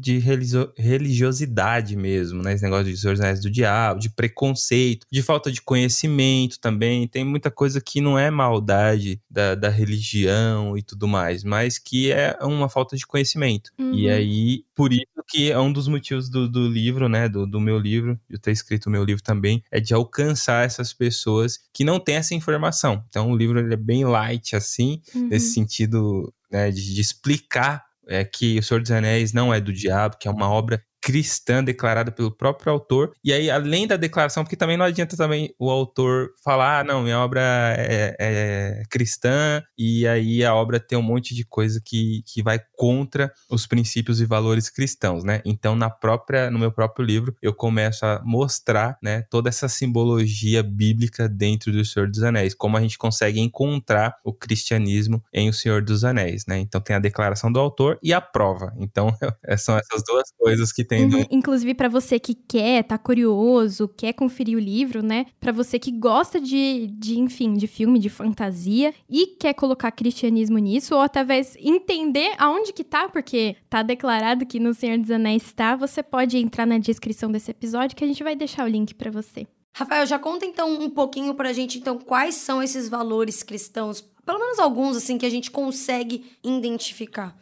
de 0.00 0.18
religio- 0.18 0.72
religiosidade 0.76 1.96
mesmo, 1.96 2.42
né? 2.42 2.52
Esse 2.54 2.64
negócio 2.64 2.86
de 2.86 2.96
Senhor 2.96 3.16
Anéis 3.16 3.40
do 3.40 3.50
Diabo, 3.50 4.00
de 4.00 4.10
preconceito, 4.10 5.06
de 5.10 5.22
falta 5.22 5.50
de 5.52 5.62
conhecimento 5.62 6.58
também. 6.58 7.06
Tem 7.06 7.24
muita 7.24 7.50
coisa 7.50 7.80
que 7.80 8.00
não 8.00 8.18
é 8.18 8.30
maldade 8.30 9.20
da, 9.30 9.54
da 9.54 9.68
religião 9.68 10.76
e 10.76 10.82
tudo 10.82 11.06
mais, 11.06 11.44
mas 11.44 11.78
que 11.78 12.10
é 12.12 12.36
uma 12.42 12.68
falta 12.68 12.96
de 12.96 13.06
conhecimento. 13.06 13.70
E 13.78 14.08
Uhum. 14.08 14.12
aí, 14.14 14.64
por 14.74 14.92
isso 14.92 15.04
que 15.28 15.50
é 15.50 15.58
um 15.58 15.72
dos 15.72 15.88
motivos 15.88 16.28
do, 16.28 16.48
do 16.48 16.68
livro, 16.68 17.08
né? 17.08 17.28
Do, 17.28 17.46
do 17.46 17.60
meu 17.60 17.78
livro, 17.78 18.18
de 18.28 18.36
eu 18.36 18.38
ter 18.38 18.52
escrito 18.52 18.86
o 18.86 18.90
meu 18.90 19.04
livro 19.04 19.22
também, 19.22 19.62
é 19.70 19.80
de 19.80 19.94
alcançar 19.94 20.64
essas 20.64 20.92
pessoas 20.92 21.58
que 21.72 21.84
não 21.84 21.98
têm 21.98 22.16
essa 22.16 22.34
informação. 22.34 23.04
Então, 23.08 23.30
o 23.30 23.36
livro 23.36 23.58
ele 23.58 23.74
é 23.74 23.76
bem 23.76 24.04
light, 24.04 24.54
assim, 24.56 25.00
Uhum. 25.14 25.28
nesse 25.28 25.52
sentido 25.54 26.32
né, 26.50 26.70
de, 26.70 26.94
de 26.94 27.00
explicar 27.00 27.84
é, 28.06 28.22
que 28.24 28.58
O 28.58 28.62
Senhor 28.62 28.80
dos 28.80 28.90
Anéis 28.90 29.32
não 29.32 29.52
é 29.52 29.60
do 29.60 29.72
diabo, 29.72 30.16
que 30.18 30.28
é 30.28 30.30
uma 30.30 30.48
obra 30.50 30.82
cristã 31.04 31.62
declarada 31.62 32.10
pelo 32.10 32.34
próprio 32.34 32.72
autor. 32.72 33.12
E 33.22 33.30
aí, 33.30 33.50
além 33.50 33.86
da 33.86 33.94
declaração, 33.94 34.42
porque 34.42 34.56
também 34.56 34.78
não 34.78 34.86
adianta 34.86 35.18
também 35.18 35.54
o 35.58 35.70
autor 35.70 36.30
falar, 36.42 36.80
ah, 36.80 36.84
não, 36.84 37.02
minha 37.02 37.20
obra 37.20 37.42
é, 37.76 38.16
é 38.18 38.82
cristã, 38.88 39.62
e 39.76 40.08
aí 40.08 40.42
a 40.42 40.54
obra 40.54 40.80
tem 40.80 40.96
um 40.96 41.02
monte 41.02 41.34
de 41.34 41.44
coisa 41.44 41.78
que, 41.84 42.22
que 42.26 42.42
vai 42.42 42.58
contra 42.74 43.30
os 43.50 43.66
princípios 43.66 44.18
e 44.18 44.24
valores 44.24 44.70
cristãos, 44.70 45.24
né? 45.24 45.42
Então, 45.44 45.76
na 45.76 45.90
própria, 45.90 46.50
no 46.50 46.58
meu 46.58 46.72
próprio 46.72 47.04
livro, 47.04 47.36
eu 47.42 47.52
começo 47.52 48.06
a 48.06 48.22
mostrar, 48.24 48.96
né, 49.02 49.22
toda 49.28 49.50
essa 49.50 49.68
simbologia 49.68 50.62
bíblica 50.62 51.28
dentro 51.28 51.70
do 51.70 51.84
Senhor 51.84 52.08
dos 52.08 52.22
Anéis, 52.22 52.54
como 52.54 52.78
a 52.78 52.80
gente 52.80 52.96
consegue 52.96 53.40
encontrar 53.40 54.16
o 54.24 54.32
cristianismo 54.32 55.22
em 55.30 55.50
O 55.50 55.52
Senhor 55.52 55.82
dos 55.82 56.02
Anéis, 56.02 56.46
né? 56.46 56.58
Então, 56.58 56.80
tem 56.80 56.96
a 56.96 56.98
declaração 56.98 57.52
do 57.52 57.60
autor 57.60 57.98
e 58.02 58.14
a 58.14 58.22
prova. 58.22 58.72
Então, 58.78 59.14
são 59.58 59.76
essas 59.76 60.02
duas 60.02 60.32
coisas 60.38 60.72
que 60.72 60.82
tem 60.82 60.93
no 61.00 61.18
Uhum. 61.18 61.24
Inclusive, 61.30 61.74
pra 61.74 61.88
você 61.88 62.18
que 62.18 62.34
quer, 62.34 62.82
tá 62.84 62.98
curioso, 62.98 63.88
quer 63.88 64.12
conferir 64.12 64.56
o 64.56 64.60
livro, 64.60 65.02
né? 65.02 65.26
Pra 65.40 65.52
você 65.52 65.78
que 65.78 65.90
gosta 65.90 66.40
de, 66.40 66.88
de, 66.88 67.18
enfim, 67.18 67.54
de 67.54 67.66
filme, 67.66 67.98
de 67.98 68.08
fantasia 68.08 68.92
e 69.08 69.26
quer 69.38 69.54
colocar 69.54 69.90
cristianismo 69.90 70.58
nisso, 70.58 70.94
ou 70.94 71.00
através 71.00 71.56
entender 71.58 72.32
aonde 72.38 72.72
que 72.72 72.84
tá, 72.84 73.08
porque 73.08 73.56
tá 73.68 73.82
declarado 73.82 74.46
que 74.46 74.60
no 74.60 74.74
Senhor 74.74 74.98
dos 74.98 75.10
Anéis 75.10 75.44
está, 75.44 75.76
você 75.76 76.02
pode 76.02 76.38
entrar 76.38 76.66
na 76.66 76.78
descrição 76.78 77.30
desse 77.30 77.50
episódio 77.50 77.96
que 77.96 78.04
a 78.04 78.06
gente 78.06 78.22
vai 78.22 78.36
deixar 78.36 78.64
o 78.64 78.68
link 78.68 78.94
pra 78.94 79.10
você. 79.10 79.46
Rafael, 79.76 80.06
já 80.06 80.18
conta 80.18 80.46
então 80.46 80.72
um 80.72 80.88
pouquinho 80.88 81.34
pra 81.34 81.52
gente, 81.52 81.78
então, 81.78 81.98
quais 81.98 82.36
são 82.36 82.62
esses 82.62 82.88
valores 82.88 83.42
cristãos, 83.42 84.00
pelo 84.24 84.38
menos 84.38 84.58
alguns, 84.60 84.96
assim, 84.96 85.18
que 85.18 85.26
a 85.26 85.30
gente 85.30 85.50
consegue 85.50 86.24
identificar. 86.44 87.36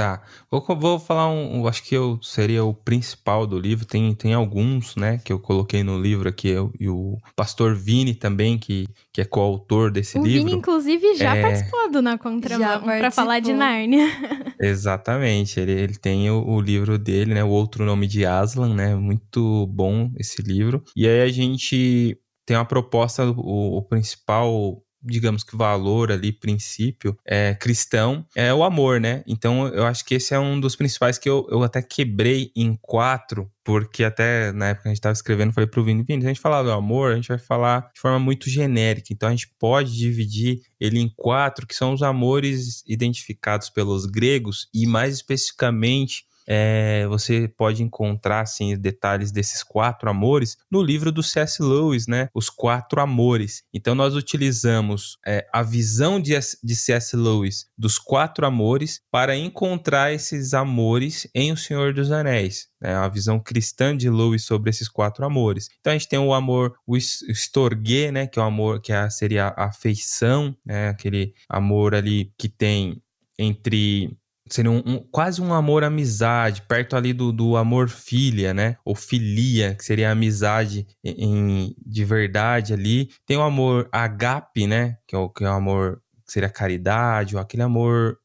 Tá. 0.00 0.22
Vou, 0.50 0.64
vou 0.76 0.98
falar 0.98 1.28
um. 1.28 1.66
Acho 1.66 1.82
que 1.82 1.94
eu 1.94 2.18
seria 2.22 2.64
o 2.64 2.72
principal 2.72 3.46
do 3.46 3.58
livro. 3.58 3.84
Tem, 3.84 4.14
tem 4.14 4.32
alguns, 4.32 4.96
né, 4.96 5.20
que 5.24 5.32
eu 5.32 5.38
coloquei 5.38 5.82
no 5.82 6.00
livro 6.00 6.28
aqui. 6.28 6.48
Eu, 6.48 6.72
e 6.80 6.88
o 6.88 7.18
pastor 7.36 7.74
Vini 7.74 8.14
também, 8.14 8.58
que, 8.58 8.86
que 9.12 9.20
é 9.20 9.24
coautor 9.24 9.90
desse 9.90 10.18
o 10.18 10.22
livro. 10.24 10.46
Vini, 10.46 10.58
inclusive, 10.58 11.14
já 11.16 11.36
É. 11.36 11.42
participou 11.42 11.90
do 11.90 12.00
Na 12.00 12.16
Contramão 12.16 12.82
pra 12.82 13.10
falar 13.10 13.40
de. 13.40 13.52
Nárnia. 13.52 14.06
Exatamente. 14.60 15.58
Ele, 15.60 15.72
ele 15.72 15.96
tem 15.96 16.30
o, 16.30 16.46
o 16.46 16.60
livro 16.60 16.98
dele, 16.98 17.34
né? 17.34 17.44
O 17.44 17.48
Outro 17.48 17.84
Nome 17.84 18.06
de 18.06 18.24
Aslan, 18.24 18.74
né? 18.74 18.94
Muito 18.94 19.66
bom 19.66 20.10
esse 20.16 20.42
livro. 20.42 20.82
E 20.96 21.06
aí 21.06 21.20
a 21.22 21.28
gente 21.28 22.18
tem 22.46 22.56
uma 22.56 22.64
proposta, 22.64 23.24
o, 23.30 23.76
o 23.78 23.82
principal. 23.82 24.82
Digamos 25.02 25.42
que 25.42 25.56
valor 25.56 26.12
ali, 26.12 26.32
princípio 26.32 27.16
é, 27.24 27.54
cristão, 27.54 28.26
é 28.34 28.52
o 28.52 28.62
amor, 28.62 29.00
né? 29.00 29.22
Então 29.26 29.68
eu 29.68 29.86
acho 29.86 30.04
que 30.04 30.14
esse 30.14 30.34
é 30.34 30.38
um 30.38 30.60
dos 30.60 30.76
principais 30.76 31.18
que 31.18 31.28
eu, 31.28 31.46
eu 31.50 31.62
até 31.62 31.80
quebrei 31.80 32.52
em 32.54 32.78
quatro, 32.80 33.50
porque 33.64 34.04
até 34.04 34.52
na 34.52 34.68
época 34.68 34.82
que 34.82 34.88
a 34.88 34.90
gente 34.90 34.98
estava 34.98 35.12
escrevendo, 35.12 35.52
falei 35.52 35.68
pro 35.68 35.84
Vini, 35.84 36.02
Vini, 36.02 36.22
se 36.22 36.26
a 36.26 36.30
gente 36.30 36.40
falar 36.40 36.62
do 36.62 36.72
amor, 36.72 37.12
a 37.12 37.16
gente 37.16 37.28
vai 37.28 37.38
falar 37.38 37.90
de 37.94 38.00
forma 38.00 38.18
muito 38.18 38.50
genérica. 38.50 39.12
Então 39.12 39.28
a 39.28 39.32
gente 39.32 39.48
pode 39.58 39.96
dividir 39.96 40.62
ele 40.78 40.98
em 40.98 41.08
quatro, 41.16 41.66
que 41.66 41.74
são 41.74 41.92
os 41.92 42.02
amores 42.02 42.82
identificados 42.86 43.70
pelos 43.70 44.06
gregos, 44.06 44.68
e 44.74 44.86
mais 44.86 45.14
especificamente. 45.14 46.24
É, 46.52 47.06
você 47.06 47.46
pode 47.46 47.80
encontrar 47.80 48.40
assim, 48.40 48.76
detalhes 48.76 49.30
desses 49.30 49.62
quatro 49.62 50.10
amores 50.10 50.56
no 50.68 50.82
livro 50.82 51.12
do 51.12 51.22
C.S. 51.22 51.62
Lewis, 51.62 52.08
né? 52.08 52.28
Os 52.34 52.50
quatro 52.50 53.00
amores. 53.00 53.62
Então, 53.72 53.94
nós 53.94 54.16
utilizamos 54.16 55.16
é, 55.24 55.46
a 55.52 55.62
visão 55.62 56.20
de, 56.20 56.36
de 56.64 56.74
C.S. 56.74 57.16
Lewis 57.16 57.66
dos 57.78 58.00
quatro 58.00 58.44
amores 58.44 59.00
para 59.12 59.36
encontrar 59.36 60.12
esses 60.12 60.52
amores 60.52 61.28
em 61.32 61.52
O 61.52 61.56
Senhor 61.56 61.94
dos 61.94 62.10
Anéis 62.10 62.68
né, 62.80 62.94
a 62.94 63.08
visão 63.08 63.38
cristã 63.38 63.96
de 63.96 64.08
Lewis 64.08 64.44
sobre 64.44 64.70
esses 64.70 64.88
quatro 64.88 65.24
amores. 65.24 65.68
Então 65.80 65.92
a 65.92 65.96
gente 65.96 66.08
tem 66.08 66.18
o 66.18 66.32
amor, 66.32 66.74
o 66.86 66.96
storge, 66.96 68.10
né, 68.10 68.26
que 68.26 68.38
é 68.38 68.42
o 68.42 68.46
amor 68.46 68.80
que 68.80 68.92
é 68.92 69.08
seria 69.10 69.48
a 69.48 69.66
afeição, 69.66 70.56
né, 70.64 70.88
aquele 70.88 71.34
amor 71.48 71.94
ali 71.94 72.32
que 72.38 72.48
tem 72.48 73.02
entre 73.38 74.16
seria 74.50 74.70
um, 74.70 74.78
um- 74.86 74.98
quase 75.10 75.40
um 75.42 75.52
amor 75.54 75.84
amizade, 75.84 76.62
perto 76.62 76.96
ali 76.96 77.12
do, 77.12 77.32
do 77.32 77.56
amor 77.56 77.88
filha, 77.88 78.52
né? 78.54 78.76
Ou 78.84 78.94
filia, 78.94 79.74
que 79.74 79.84
seria 79.84 80.08
a 80.08 80.12
amizade 80.12 80.86
em- 81.04 81.74
de 81.86 82.04
verdade 82.04 82.72
ali. 82.74 83.10
Tem 83.26 83.36
o 83.36 83.42
amor 83.42 83.88
agape, 83.92 84.66
né? 84.66 84.96
Que 85.06 85.14
é 85.16 85.18
o, 85.18 85.28
que 85.28 85.44
é 85.44 85.48
o 85.48 85.52
amor 85.52 86.02
que 86.26 86.32
seria 86.32 86.48
caridade, 86.50 87.36
ou 87.36 87.42
aquele 87.42 87.62
amor 87.62 88.18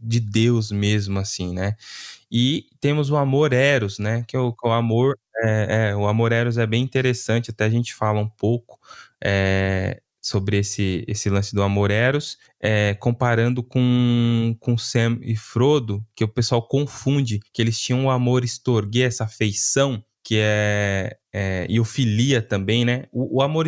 de 0.00 0.20
Deus 0.20 0.70
mesmo, 0.70 1.18
assim, 1.18 1.52
né? 1.54 1.74
E 2.30 2.66
temos 2.80 3.10
o 3.10 3.16
amor 3.16 3.52
eros, 3.52 3.98
né? 3.98 4.24
Que 4.28 4.36
é 4.36 4.40
o, 4.40 4.52
que 4.52 4.66
é 4.66 4.70
o 4.70 4.74
amor, 4.74 5.18
é, 5.44 5.90
é, 5.90 5.96
o 5.96 6.06
amor 6.08 6.32
eros 6.32 6.58
é 6.58 6.66
bem 6.66 6.82
interessante, 6.82 7.50
até 7.50 7.64
a 7.64 7.70
gente 7.70 7.94
fala 7.94 8.20
um 8.20 8.28
pouco 8.28 8.78
é, 9.24 10.00
sobre 10.28 10.58
esse, 10.58 11.04
esse 11.06 11.30
lance 11.30 11.54
do 11.54 11.62
amor 11.62 11.90
eros, 11.90 12.36
é, 12.60 12.94
comparando 12.94 13.62
com, 13.62 14.56
com 14.60 14.76
Sam 14.76 15.18
e 15.22 15.36
Frodo, 15.36 16.04
que 16.14 16.24
o 16.24 16.28
pessoal 16.28 16.66
confunde, 16.66 17.40
que 17.52 17.62
eles 17.62 17.78
tinham 17.80 18.06
o 18.06 18.10
amor 18.10 18.44
estorgue, 18.44 19.02
essa 19.02 19.24
afeição, 19.24 20.02
que 20.24 20.38
é, 20.40 21.16
é, 21.32 21.66
e 21.70 21.78
o 21.78 21.84
filia 21.84 22.42
também, 22.42 22.84
né? 22.84 23.04
O, 23.12 23.38
o 23.38 23.42
amor 23.42 23.66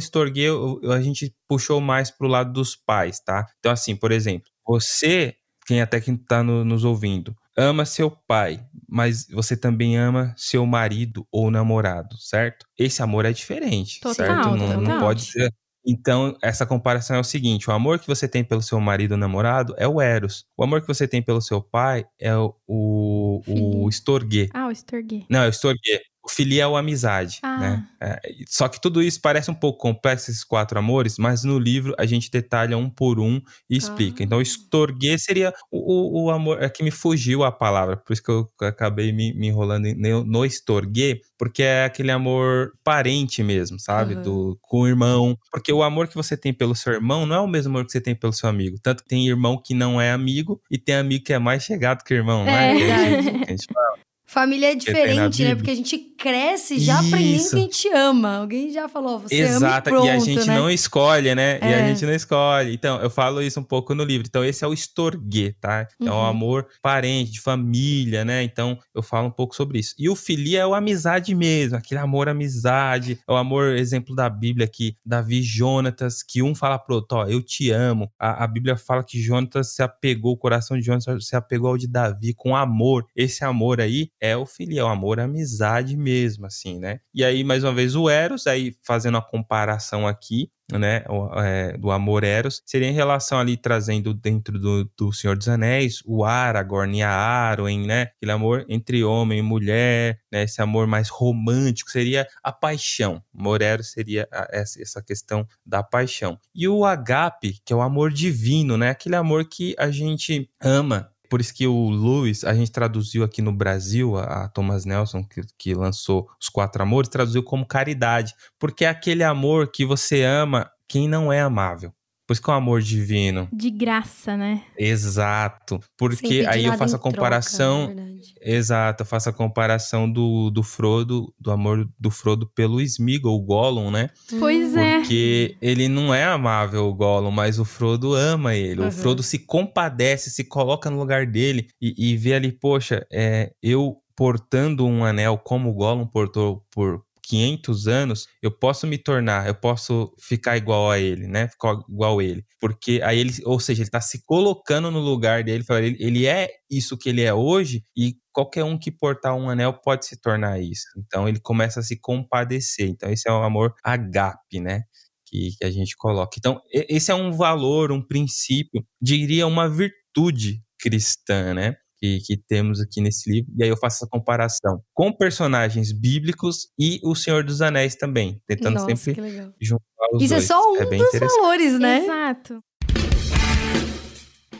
o- 0.50 0.90
a 0.92 1.00
gente 1.00 1.32
puxou 1.48 1.80
mais 1.80 2.10
pro 2.10 2.26
lado 2.26 2.52
dos 2.52 2.74
pais, 2.74 3.20
tá? 3.20 3.46
Então, 3.60 3.70
assim, 3.70 3.94
por 3.94 4.10
exemplo, 4.10 4.50
você, 4.66 5.36
quem 5.66 5.80
até 5.80 6.00
quem 6.00 6.16
tá 6.16 6.42
no- 6.42 6.64
nos 6.64 6.84
ouvindo, 6.84 7.36
ama 7.56 7.84
seu 7.84 8.10
pai, 8.10 8.64
mas 8.88 9.26
você 9.30 9.56
também 9.56 9.96
ama 9.96 10.34
seu 10.36 10.64
marido 10.66 11.26
ou 11.30 11.50
namorado, 11.50 12.16
certo? 12.18 12.66
Esse 12.76 13.02
amor 13.02 13.24
é 13.24 13.32
diferente, 13.32 14.00
Total, 14.00 14.14
certo? 14.14 14.48
Não, 14.50 14.66
não 14.68 14.82
total. 14.84 15.00
pode 15.00 15.22
ser. 15.22 15.52
Então, 15.86 16.36
essa 16.42 16.66
comparação 16.66 17.16
é 17.16 17.20
o 17.20 17.24
seguinte: 17.24 17.68
o 17.68 17.72
amor 17.72 17.98
que 17.98 18.06
você 18.06 18.28
tem 18.28 18.44
pelo 18.44 18.62
seu 18.62 18.80
marido 18.80 19.12
ou 19.12 19.18
namorado 19.18 19.74
é 19.78 19.86
o 19.86 20.00
Eros. 20.00 20.44
O 20.56 20.64
amor 20.64 20.80
que 20.80 20.88
você 20.88 21.08
tem 21.08 21.22
pelo 21.22 21.40
seu 21.40 21.62
pai 21.62 22.04
é 22.18 22.36
o, 22.36 22.54
o, 22.66 23.84
o. 23.84 23.88
Storge. 23.88 24.50
Ah, 24.52 24.66
o 24.66 24.72
Storge. 24.72 25.24
Não, 25.28 25.42
é 25.42 25.48
o 25.48 25.52
Storge. 25.52 26.00
Filia 26.30 26.62
é 26.64 26.66
o 26.66 26.76
amizade, 26.76 27.38
Ah. 27.42 27.58
né? 27.58 27.86
É, 28.00 28.20
só 28.48 28.68
que 28.68 28.80
tudo 28.80 29.02
isso 29.02 29.20
parece 29.20 29.50
um 29.50 29.54
pouco 29.54 29.78
complexo, 29.80 30.30
esses 30.30 30.44
quatro 30.44 30.78
amores, 30.78 31.18
mas 31.18 31.42
no 31.42 31.58
livro 31.58 31.94
a 31.98 32.06
gente 32.06 32.30
detalha 32.30 32.76
um 32.78 32.88
por 32.88 33.18
um 33.18 33.40
e 33.68 33.76
explica. 33.76 34.22
Ah. 34.22 34.24
Então, 34.24 34.40
estorguê 34.40 35.18
seria 35.18 35.52
o, 35.70 36.22
o, 36.22 36.24
o 36.26 36.30
amor. 36.30 36.62
É 36.62 36.68
que 36.68 36.82
me 36.82 36.90
fugiu 36.90 37.42
a 37.44 37.50
palavra, 37.52 37.96
por 37.96 38.12
isso 38.12 38.22
que 38.22 38.30
eu 38.30 38.48
acabei 38.62 39.12
me, 39.12 39.32
me 39.34 39.48
enrolando 39.48 39.86
no, 40.24 40.44
estorguê, 40.44 41.20
porque 41.36 41.62
é 41.62 41.84
aquele 41.84 42.10
amor 42.10 42.72
parente 42.84 43.42
mesmo, 43.42 43.78
sabe? 43.80 44.14
Aham. 44.14 44.22
Do, 44.22 44.58
com 44.62 44.80
o 44.82 44.86
irmão. 44.88 45.36
Porque 45.50 45.72
o 45.72 45.82
amor 45.82 46.08
que 46.08 46.14
você 46.14 46.36
tem 46.36 46.52
pelo 46.52 46.74
seu 46.74 46.92
irmão 46.92 47.26
não 47.26 47.36
é 47.36 47.40
o 47.40 47.48
mesmo 47.48 47.70
amor 47.70 47.84
que 47.86 47.92
você 47.92 48.00
tem 48.00 48.14
pelo 48.14 48.32
seu 48.32 48.48
amigo. 48.48 48.76
Tanto 48.82 49.02
que 49.02 49.08
tem 49.08 49.26
irmão 49.26 49.60
que 49.62 49.74
não 49.74 50.00
é 50.00 50.12
amigo 50.12 50.60
e 50.70 50.78
tem 50.78 50.94
amigo 50.94 51.24
que 51.24 51.32
é 51.32 51.38
mais 51.38 51.62
chegado 51.64 52.04
que 52.04 52.14
irmão, 52.14 52.44
não 52.44 52.52
é? 52.52 52.72
É. 52.72 52.76
Que 52.76 52.90
a 52.90 53.22
gente- 53.22 53.44
a 53.44 53.50
gente 53.50 53.66
fala. 53.72 53.98
Família 54.30 54.72
é 54.72 54.74
diferente, 54.74 55.42
né? 55.42 55.54
Porque 55.54 55.70
a 55.70 55.74
gente 55.74 55.96
cresce 56.18 56.78
já 56.78 56.98
aprendendo 56.98 57.36
Isso. 57.36 57.50
que 57.50 57.56
a 57.56 57.60
gente 57.60 57.88
ama. 57.94 58.36
Alguém 58.36 58.70
já 58.70 58.86
falou, 58.88 59.18
você 59.20 59.36
Exato, 59.36 59.88
ama 59.88 60.04
e, 60.04 60.06
e 60.06 60.10
a 60.10 60.12
pronto, 60.12 60.24
gente 60.26 60.46
né? 60.46 60.54
não 60.58 60.70
escolhe, 60.70 61.34
né? 61.34 61.58
E 61.62 61.64
É. 61.64 61.74
a 61.82 61.88
gente 61.88 62.04
não 62.04 62.12
escolhe. 62.12 62.74
Então, 62.74 63.00
eu 63.00 63.08
falo 63.08 63.40
isso 63.40 63.58
um 63.58 63.62
pouco 63.62 63.94
no 63.94 64.04
livro. 64.04 64.26
Então, 64.28 64.44
esse 64.44 64.62
é 64.62 64.66
o 64.68 64.72
estorguê, 64.74 65.54
tá? 65.58 65.88
Então, 65.98 66.14
Uhum. 66.14 66.22
o 66.22 66.26
amor 66.26 66.66
parente, 66.82 67.30
de 67.32 67.40
família, 67.40 68.22
né? 68.24 68.42
Então, 68.42 68.78
eu 68.94 69.02
falo 69.02 69.28
um 69.28 69.30
pouco 69.30 69.54
sobre 69.56 69.78
isso. 69.78 69.94
E 69.98 70.10
o 70.10 70.14
filia 70.16 70.60
é 70.60 70.66
o 70.66 70.74
amizade 70.74 71.34
mesmo, 71.34 71.76
aquele 71.78 72.00
amor 72.00 72.28
amizade, 72.28 73.18
é 73.26 73.32
o 73.32 73.36
amor, 73.36 73.76
exemplo 73.76 74.14
da 74.14 74.28
Bíblia 74.28 74.66
aqui, 74.66 74.94
Davi 75.06 75.38
e 75.38 75.42
Jonatas, 75.42 76.22
que 76.22 76.42
um 76.42 76.54
fala 76.54 76.78
pro 76.78 76.96
outro, 76.96 77.18
ó, 77.18 77.26
eu 77.26 77.40
te 77.42 77.70
amo. 77.70 78.10
A, 78.18 78.44
a 78.44 78.46
Bíblia 78.46 78.76
fala 78.76 79.02
que 79.02 79.18
Jonatas 79.22 79.74
se 79.74 79.82
apegou, 79.82 80.32
o 80.32 80.36
coração 80.36 80.76
de 80.76 80.84
Jonatas 80.84 81.26
se 81.26 81.34
apegou 81.36 81.70
ao 81.70 81.78
de 81.78 81.86
Davi 81.88 82.34
com 82.34 82.54
amor. 82.54 83.06
Esse 83.16 83.44
amor 83.44 83.80
aí 83.80 84.10
é 84.20 84.36
o 84.36 84.46
filia, 84.46 84.80
é 84.80 84.84
o 84.84 84.88
amor 84.88 85.20
amizade 85.20 85.96
mesmo, 85.96 86.46
assim, 86.46 86.78
né? 86.78 87.00
E 87.14 87.24
aí, 87.24 87.42
mais 87.44 87.64
uma 87.64 87.72
vez, 87.74 87.94
o 87.94 88.08
Eros, 88.08 88.46
aí 88.46 88.74
fazendo 88.82 89.18
a 89.18 89.22
comparação 89.22 90.06
aqui, 90.06 90.50
né, 90.70 91.02
o- 91.08 91.40
é, 91.40 91.78
do 91.78 91.90
amor 91.90 92.22
Eros, 92.24 92.62
seria 92.66 92.88
em 92.88 92.92
relação 92.92 93.38
ali 93.38 93.56
trazendo 93.56 94.12
dentro 94.12 94.58
do, 94.58 94.84
do 94.98 95.12
Senhor 95.14 95.34
dos 95.36 95.48
Anéis 95.48 96.02
o 96.04 96.24
Aragorn 96.24 96.98
e 96.98 97.02
a 97.02 97.10
Arwen, 97.10 97.86
né, 97.86 98.02
aquele 98.16 98.32
amor 98.32 98.66
entre 98.68 99.02
homem 99.02 99.38
e 99.38 99.42
mulher, 99.42 100.20
né, 100.30 100.42
esse 100.42 100.60
amor 100.60 100.86
mais 100.86 101.08
romântico 101.08 101.90
seria 101.90 102.26
a 102.42 102.52
paixão. 102.52 103.22
Amor 103.34 103.62
Eros 103.62 103.92
seria 103.92 104.28
a- 104.30 104.46
essa 104.52 105.02
questão 105.02 105.46
da 105.64 105.82
paixão. 105.82 106.38
E 106.54 106.68
o 106.68 106.84
agape, 106.84 107.58
que 107.64 107.72
é 107.72 107.76
o 107.76 107.80
amor 107.80 108.12
divino, 108.12 108.76
né, 108.76 108.90
aquele 108.90 109.16
amor 109.16 109.46
que 109.46 109.74
a 109.78 109.90
gente 109.90 110.50
ama 110.60 111.10
por 111.28 111.40
isso 111.40 111.54
que 111.54 111.66
o 111.66 111.90
Lewis, 111.90 112.44
a 112.44 112.54
gente 112.54 112.72
traduziu 112.72 113.22
aqui 113.22 113.42
no 113.42 113.52
Brasil, 113.52 114.16
a, 114.16 114.44
a 114.44 114.48
Thomas 114.48 114.84
Nelson, 114.84 115.24
que, 115.24 115.42
que 115.58 115.74
lançou 115.74 116.28
Os 116.40 116.48
Quatro 116.48 116.82
Amores, 116.82 117.08
traduziu 117.08 117.42
como 117.42 117.66
caridade. 117.66 118.34
Porque 118.58 118.84
é 118.84 118.88
aquele 118.88 119.22
amor 119.22 119.70
que 119.70 119.84
você 119.84 120.22
ama 120.22 120.70
quem 120.88 121.08
não 121.08 121.32
é 121.32 121.40
amável. 121.40 121.92
Por 122.28 122.34
isso 122.34 122.42
que 122.42 122.50
é 122.50 122.52
um 122.52 122.56
amor 122.56 122.82
divino. 122.82 123.48
De 123.50 123.70
graça, 123.70 124.36
né? 124.36 124.62
Exato. 124.76 125.80
Porque 125.96 126.44
aí 126.46 126.66
eu 126.66 126.74
faço 126.74 126.94
a 126.94 126.98
comparação. 126.98 127.86
troca. 127.86 128.08
Exato, 128.42 129.02
eu 129.02 129.06
faço 129.06 129.30
a 129.30 129.32
comparação 129.32 130.10
do, 130.10 130.50
do 130.50 130.62
Frodo, 130.62 131.32
do 131.40 131.50
amor 131.50 131.88
do 131.98 132.10
Frodo 132.10 132.46
pelo 132.46 132.82
Smeagol, 132.82 133.34
o 133.34 133.40
Gollum, 133.42 133.90
né? 133.90 134.10
Pois 134.38 134.76
é. 134.76 134.98
Porque 134.98 135.56
ele 135.62 135.88
não 135.88 136.12
é 136.12 136.24
amável, 136.24 136.86
o 136.86 136.94
Gollum, 136.94 137.30
mas 137.30 137.58
o 137.58 137.64
Frodo 137.64 138.14
ama 138.14 138.54
ele. 138.54 138.82
Uhum. 138.82 138.88
O 138.88 138.92
Frodo 138.92 139.22
se 139.22 139.38
compadece, 139.38 140.30
se 140.30 140.44
coloca 140.44 140.90
no 140.90 140.98
lugar 140.98 141.24
dele 141.24 141.68
e, 141.80 142.10
e 142.12 142.14
vê 142.14 142.34
ali, 142.34 142.52
poxa, 142.52 143.06
é, 143.10 143.52
eu 143.62 143.96
portando 144.14 144.84
um 144.84 145.02
anel 145.02 145.38
como 145.38 145.70
o 145.70 145.74
Gollum 145.74 146.06
portou 146.06 146.62
por 146.70 147.04
500 147.28 147.86
anos, 147.86 148.26
eu 148.42 148.50
posso 148.50 148.86
me 148.86 148.96
tornar, 148.96 149.46
eu 149.46 149.54
posso 149.54 150.14
ficar 150.18 150.56
igual 150.56 150.90
a 150.90 150.98
ele, 150.98 151.26
né? 151.26 151.46
Ficar 151.48 151.78
igual 151.86 152.18
a 152.18 152.24
ele. 152.24 152.42
Porque 152.58 153.00
aí 153.04 153.18
ele, 153.18 153.32
ou 153.44 153.60
seja, 153.60 153.82
ele 153.82 153.90
tá 153.90 154.00
se 154.00 154.24
colocando 154.24 154.90
no 154.90 154.98
lugar 154.98 155.44
dele, 155.44 155.62
ele, 155.98 156.26
é 156.26 156.48
isso 156.70 156.96
que 156.96 157.10
ele 157.10 157.20
é 157.22 157.34
hoje 157.34 157.84
e 157.94 158.16
qualquer 158.32 158.64
um 158.64 158.78
que 158.78 158.90
portar 158.90 159.34
um 159.36 159.50
anel 159.50 159.74
pode 159.74 160.06
se 160.06 160.16
tornar 160.18 160.58
isso. 160.58 160.86
Então 160.96 161.28
ele 161.28 161.38
começa 161.38 161.80
a 161.80 161.82
se 161.82 162.00
compadecer. 162.00 162.88
Então 162.88 163.10
esse 163.10 163.28
é 163.28 163.32
o 163.32 163.42
amor 163.42 163.74
agape, 163.84 164.58
né? 164.58 164.84
Que, 165.26 165.50
que 165.58 165.64
a 165.66 165.70
gente 165.70 165.94
coloca. 165.98 166.36
Então, 166.38 166.58
esse 166.72 167.10
é 167.10 167.14
um 167.14 167.30
valor, 167.32 167.92
um 167.92 168.00
princípio, 168.00 168.82
diria 168.98 169.46
uma 169.46 169.68
virtude 169.68 170.62
cristã, 170.80 171.52
né? 171.52 171.76
Que, 172.00 172.20
que 172.20 172.36
temos 172.36 172.80
aqui 172.80 173.00
nesse 173.00 173.28
livro. 173.28 173.50
E 173.56 173.64
aí 173.64 173.68
eu 173.68 173.76
faço 173.76 173.96
essa 173.96 174.06
comparação 174.08 174.80
com 174.94 175.12
personagens 175.12 175.90
bíblicos 175.92 176.68
e 176.78 177.00
o 177.02 177.14
Senhor 177.16 177.42
dos 177.42 177.60
Anéis 177.60 177.96
também, 177.96 178.40
tentando 178.46 178.74
Nossa, 178.74 178.94
sempre 178.94 179.20
juntar 179.60 179.82
os 180.12 180.22
Isso 180.22 180.34
é 180.34 180.36
dois. 180.36 180.46
só 180.46 180.72
um 180.74 180.88
bem 180.88 181.00
dos 181.00 181.18
valores, 181.18 181.78
né? 181.78 181.98
Exato. 182.04 182.62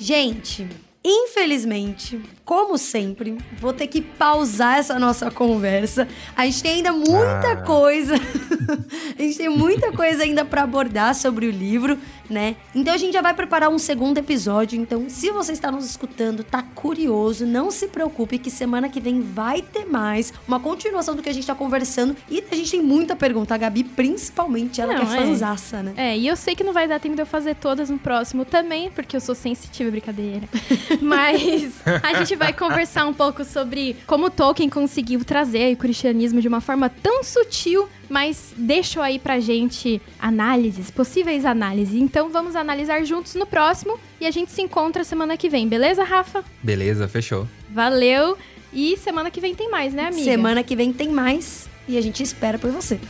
Gente, 0.01 0.66
infelizmente, 1.05 2.20
como 2.44 2.79
sempre, 2.79 3.37
vou 3.61 3.72
ter 3.72 3.87
que 3.88 4.01
pausar 4.01 4.79
essa 4.79 4.98
nossa 4.98 5.31
conversa. 5.31 6.07
A 6.37 6.44
gente 6.46 6.62
tem 6.62 6.72
ainda 6.77 6.92
muita 6.92 7.53
Ah. 7.53 7.57
coisa. 7.64 8.14
a 9.18 9.22
gente 9.22 9.37
tem 9.38 9.48
muita 9.48 9.92
coisa 9.92 10.22
ainda 10.22 10.44
pra 10.44 10.62
abordar 10.62 11.14
sobre 11.14 11.46
o 11.46 11.51
livro, 11.51 11.98
né? 12.28 12.56
Então 12.74 12.94
a 12.94 12.96
gente 12.96 13.12
já 13.12 13.22
vai 13.22 13.34
preparar 13.34 13.70
um 13.70 13.78
segundo 13.78 14.18
episódio. 14.18 14.80
Então, 14.80 15.06
se 15.08 15.30
você 15.30 15.52
está 15.52 15.70
nos 15.70 15.84
escutando, 15.84 16.44
tá 16.44 16.62
curioso, 16.62 17.46
não 17.46 17.70
se 17.70 17.88
preocupe 17.88 18.38
que 18.38 18.50
semana 18.50 18.88
que 18.88 19.00
vem 19.00 19.20
vai 19.20 19.62
ter 19.62 19.84
mais 19.86 20.32
uma 20.46 20.60
continuação 20.60 21.14
do 21.14 21.22
que 21.22 21.28
a 21.28 21.32
gente 21.32 21.46
tá 21.46 21.54
conversando 21.54 22.16
e 22.30 22.42
a 22.50 22.54
gente 22.54 22.70
tem 22.70 22.82
muita 22.82 23.16
pergunta, 23.16 23.54
a 23.54 23.58
Gabi 23.58 23.84
principalmente, 23.84 24.80
ela 24.80 24.94
Não, 24.94 25.06
que 25.06 25.12
é 25.12 25.18
é. 25.18 25.26
fanzaça, 25.26 25.82
né? 25.82 25.92
É, 25.96 26.16
e 26.16 26.26
eu 26.26 26.36
sei 26.36 26.54
que 26.54 26.64
não 26.64 26.72
vai 26.72 26.86
dar 26.86 27.00
tempo 27.00 27.14
de 27.14 27.22
eu 27.22 27.26
fazer 27.26 27.54
todas 27.54 27.90
no 27.90 27.98
próximo 27.98 28.44
também, 28.44 28.90
porque 28.90 29.16
eu 29.16 29.20
sou 29.20 29.34
sensitiva, 29.34 29.90
brincadeira. 29.90 30.48
Mas 31.00 31.74
a 32.02 32.18
gente 32.18 32.36
vai 32.36 32.52
conversar 32.52 33.06
um 33.06 33.14
pouco 33.14 33.44
sobre 33.44 33.96
como 34.06 34.30
Tolkien 34.30 34.68
conseguiu 34.68 35.24
trazer 35.24 35.72
o 35.74 35.76
cristianismo 35.76 36.40
de 36.40 36.48
uma 36.48 36.60
forma 36.60 36.88
tão 36.88 37.22
sutil, 37.22 37.88
mas 38.09 38.53
deixou 38.57 39.03
aí 39.03 39.18
pra 39.18 39.40
gente 39.40 40.01
análises, 40.18 40.90
possíveis 40.90 41.44
análises. 41.44 41.94
Então 41.94 42.31
vamos 42.31 42.57
analisar 42.57 43.05
juntos 43.05 43.35
no 43.35 43.47
próximo 43.47 43.99
e 44.21 44.27
a 44.27 44.31
gente 44.31 44.51
se 44.51 44.62
encontra 44.62 45.05
semana 45.05 45.37
que 45.37 45.49
vem, 45.49 45.68
beleza, 45.68 46.03
Rafa? 46.05 46.44
Beleza, 46.62 47.09
fechou. 47.09 47.47
Valeu! 47.71 48.37
E 48.73 48.97
semana 48.99 49.31
que 49.31 49.40
vem 49.40 49.55
tem 49.55 49.71
mais, 49.71 49.94
né, 49.94 50.07
amiga? 50.07 50.25
Semana 50.25 50.62
que 50.62 50.77
vem 50.77 50.92
tem 50.92 51.09
mais 51.09 51.68
e 51.87 51.97
a 51.97 52.01
gente 52.01 52.23
espera 52.23 52.59
por 52.59 52.71
você. 52.71 53.01